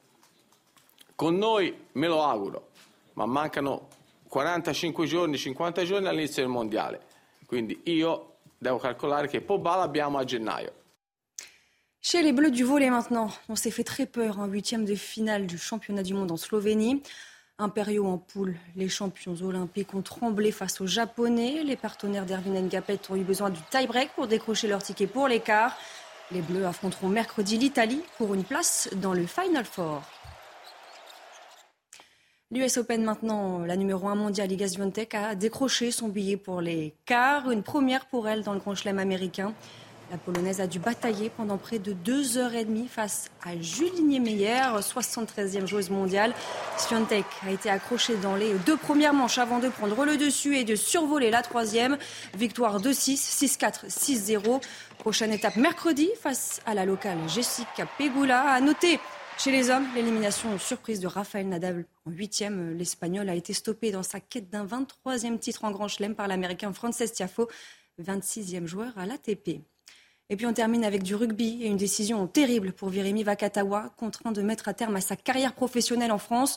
con 1.14 1.36
noi 1.36 1.86
me 1.92 2.06
lo 2.06 2.22
auguro, 2.22 2.70
ma 3.14 3.26
mancano 3.26 3.88
45 4.28 5.06
giorni, 5.06 5.38
50 5.38 5.84
giorni 5.84 6.08
all'inizio 6.08 6.42
del 6.42 6.50
mondiale. 6.50 7.00
Quindi 7.46 7.80
io 7.84 8.38
devo 8.58 8.78
calcolare 8.78 9.28
che 9.28 9.40
Pogba 9.40 9.76
l'abbiamo 9.76 10.18
a 10.18 10.24
gennaio. 10.24 10.82
Chez 12.00 12.20
les 12.22 12.32
Bleus 12.32 12.50
du 12.50 12.64
volet 12.64 12.90
maintenant, 12.90 13.30
on 13.48 13.56
s'est 13.56 13.70
fait 13.70 13.84
très 13.84 14.06
peur 14.06 14.38
en 14.38 14.46
huitième 14.46 14.84
de 14.84 14.94
finale 14.94 15.46
du 15.46 15.56
championnat 15.56 16.02
du 16.02 16.12
monde 16.12 16.32
en 16.32 16.36
Slovénie. 16.36 17.00
Impériaux 17.58 18.06
en 18.06 18.18
poule, 18.18 18.56
les 18.74 18.88
champions 18.88 19.36
olympiques 19.42 19.94
ont 19.94 20.02
tremblé 20.02 20.50
face 20.50 20.80
aux 20.80 20.88
Japonais. 20.88 21.62
Les 21.62 21.76
partenaires 21.76 22.26
d'Erwin 22.26 22.60
Ngapet 22.66 22.98
ont 23.10 23.14
eu 23.14 23.22
besoin 23.22 23.48
du 23.48 23.60
tie-break 23.70 24.10
pour 24.16 24.26
décrocher 24.26 24.66
leur 24.66 24.82
ticket 24.82 25.06
pour 25.06 25.28
l'écart. 25.28 25.78
Les 26.32 26.40
Bleus 26.40 26.66
affronteront 26.66 27.08
mercredi 27.08 27.56
l'Italie 27.56 28.02
pour 28.18 28.34
une 28.34 28.42
place 28.42 28.88
dans 28.96 29.12
le 29.12 29.24
Final 29.26 29.64
Four. 29.64 30.02
L'US 32.50 32.76
Open 32.76 33.04
maintenant, 33.04 33.60
la 33.60 33.76
numéro 33.76 34.08
1 34.08 34.16
mondiale 34.16 34.50
Iga 34.50 34.66
Swiatek 34.66 35.14
a 35.14 35.34
décroché 35.36 35.92
son 35.92 36.08
billet 36.08 36.36
pour 36.36 36.60
les 36.60 36.96
quarts, 37.06 37.52
une 37.52 37.62
première 37.62 38.06
pour 38.06 38.28
elle 38.28 38.42
dans 38.42 38.54
le 38.54 38.58
Grand 38.58 38.74
Chelem 38.74 38.98
américain. 38.98 39.54
La 40.10 40.18
Polonaise 40.18 40.60
a 40.60 40.66
dû 40.66 40.78
batailler 40.78 41.30
pendant 41.30 41.56
près 41.56 41.78
de 41.78 41.92
deux 41.92 42.38
heures 42.38 42.54
et 42.54 42.64
demie 42.64 42.88
face 42.88 43.30
à 43.44 43.58
Julie 43.60 44.20
Meyer, 44.20 44.60
73e 44.80 45.66
joueuse 45.66 45.90
mondiale. 45.90 46.34
Swiatek 46.76 47.24
a 47.46 47.50
été 47.50 47.70
accrochée 47.70 48.16
dans 48.16 48.36
les 48.36 48.54
deux 48.66 48.76
premières 48.76 49.14
manches 49.14 49.38
avant 49.38 49.58
de 49.58 49.68
prendre 49.68 50.04
le 50.04 50.16
dessus 50.16 50.56
et 50.56 50.64
de 50.64 50.76
survoler 50.76 51.30
la 51.30 51.42
troisième. 51.42 51.96
Victoire 52.34 52.80
2-6, 52.80 53.58
6-4, 53.58 53.88
6-0. 53.88 54.62
Prochaine 54.98 55.32
étape 55.32 55.56
mercredi 55.56 56.10
face 56.20 56.60
à 56.66 56.74
la 56.74 56.84
locale 56.84 57.18
Jessica 57.28 57.86
Pegula. 57.98 58.42
À 58.42 58.60
noter 58.60 59.00
chez 59.36 59.50
les 59.50 59.70
hommes, 59.70 59.86
l'élimination 59.96 60.58
surprise 60.58 61.00
de 61.00 61.08
Rafael 61.08 61.48
Nadal 61.48 61.86
en 62.06 62.10
huitième, 62.12 62.76
l'Espagnol 62.76 63.28
a 63.28 63.34
été 63.34 63.52
stoppé 63.52 63.90
dans 63.90 64.04
sa 64.04 64.20
quête 64.20 64.48
d'un 64.48 64.64
23e 64.64 65.38
titre 65.38 65.64
en 65.64 65.72
Grand 65.72 65.88
Chelem 65.88 66.14
par 66.14 66.28
l'Américain 66.28 66.72
Frances 66.72 67.02
Tiafo, 67.12 67.48
26e 68.00 68.66
joueur 68.66 68.92
à 68.96 69.06
l'ATP. 69.06 69.60
Et 70.30 70.36
puis 70.36 70.46
on 70.46 70.54
termine 70.54 70.84
avec 70.84 71.02
du 71.02 71.14
rugby 71.14 71.62
et 71.62 71.66
une 71.66 71.76
décision 71.76 72.26
terrible 72.26 72.72
pour 72.72 72.88
Virimi 72.88 73.22
Vakatawa, 73.24 73.90
contraint 73.98 74.32
de 74.32 74.40
mettre 74.40 74.68
à 74.68 74.74
terme 74.74 74.96
à 74.96 75.02
sa 75.02 75.16
carrière 75.16 75.52
professionnelle 75.52 76.12
en 76.12 76.18
France. 76.18 76.56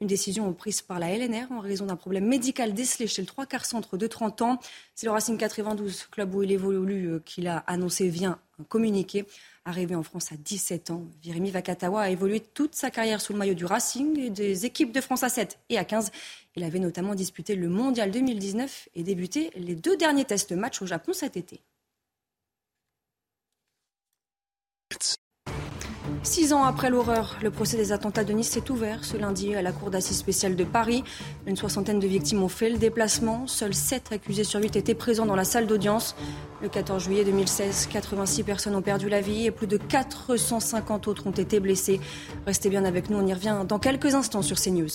Une 0.00 0.06
décision 0.06 0.52
prise 0.52 0.80
par 0.80 1.00
la 1.00 1.12
LNR 1.16 1.50
en 1.50 1.58
raison 1.58 1.86
d'un 1.86 1.96
problème 1.96 2.26
médical 2.26 2.72
décelé 2.72 3.08
chez 3.08 3.20
le 3.20 3.26
trois 3.26 3.46
quarts 3.46 3.64
centre 3.64 3.96
de 3.96 4.06
30 4.06 4.42
ans. 4.42 4.60
C'est 4.94 5.06
le 5.06 5.10
Racing 5.10 5.36
92, 5.36 6.06
club 6.12 6.32
où 6.36 6.44
il 6.44 6.52
évolue, 6.52 7.14
euh, 7.14 7.18
qu'il 7.18 7.48
a 7.48 7.58
annoncé 7.66 8.08
vient 8.08 8.38
un 8.60 8.62
communiqué. 8.62 9.24
Arrivé 9.64 9.96
en 9.96 10.04
France 10.04 10.30
à 10.30 10.36
17 10.36 10.92
ans, 10.92 11.04
Virimi 11.20 11.50
Vakatawa 11.50 12.02
a 12.02 12.10
évolué 12.10 12.38
toute 12.38 12.76
sa 12.76 12.92
carrière 12.92 13.20
sous 13.20 13.32
le 13.32 13.40
maillot 13.40 13.54
du 13.54 13.64
Racing 13.64 14.16
et 14.16 14.30
des 14.30 14.64
équipes 14.64 14.92
de 14.92 15.00
France 15.00 15.24
à 15.24 15.28
7 15.28 15.58
et 15.68 15.78
à 15.78 15.84
15. 15.84 16.12
Il 16.54 16.62
avait 16.62 16.78
notamment 16.78 17.16
disputé 17.16 17.56
le 17.56 17.68
Mondial 17.68 18.12
2019 18.12 18.90
et 18.94 19.02
débuté 19.02 19.50
les 19.56 19.74
deux 19.74 19.96
derniers 19.96 20.24
tests 20.24 20.52
matchs 20.52 20.80
au 20.80 20.86
Japon 20.86 21.12
cet 21.12 21.36
été. 21.36 21.60
Six 26.22 26.52
ans 26.52 26.64
après 26.64 26.90
l'horreur, 26.90 27.36
le 27.42 27.50
procès 27.50 27.76
des 27.76 27.92
attentats 27.92 28.24
de 28.24 28.32
Nice 28.32 28.50
s'est 28.50 28.70
ouvert 28.70 29.04
ce 29.04 29.16
lundi 29.16 29.54
à 29.54 29.62
la 29.62 29.72
Cour 29.72 29.90
d'assises 29.90 30.18
spéciale 30.18 30.56
de 30.56 30.64
Paris. 30.64 31.04
Une 31.46 31.56
soixantaine 31.56 32.00
de 32.00 32.06
victimes 32.06 32.42
ont 32.42 32.48
fait 32.48 32.70
le 32.70 32.76
déplacement. 32.76 33.46
Seuls 33.46 33.74
sept 33.74 34.12
accusés 34.12 34.44
sur 34.44 34.60
huit 34.60 34.76
étaient 34.76 34.94
présents 34.94 35.26
dans 35.26 35.36
la 35.36 35.44
salle 35.44 35.66
d'audience. 35.66 36.16
Le 36.60 36.68
14 36.68 37.04
juillet 37.04 37.24
2016, 37.24 37.88
86 37.92 38.42
personnes 38.42 38.74
ont 38.74 38.82
perdu 38.82 39.08
la 39.08 39.20
vie 39.20 39.46
et 39.46 39.50
plus 39.50 39.66
de 39.66 39.76
450 39.76 41.08
autres 41.08 41.26
ont 41.26 41.32
été 41.32 41.60
blessées. 41.60 42.00
Restez 42.46 42.68
bien 42.68 42.84
avec 42.84 43.10
nous, 43.10 43.18
on 43.18 43.26
y 43.26 43.32
revient 43.32 43.64
dans 43.66 43.78
quelques 43.78 44.14
instants 44.14 44.42
sur 44.42 44.60
CNews. 44.60 44.88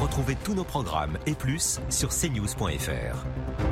Retrouvez 0.00 0.36
tous 0.44 0.54
nos 0.54 0.64
programmes 0.64 1.18
et 1.26 1.34
plus 1.34 1.80
sur 1.88 2.10
cnews.fr. 2.10 3.71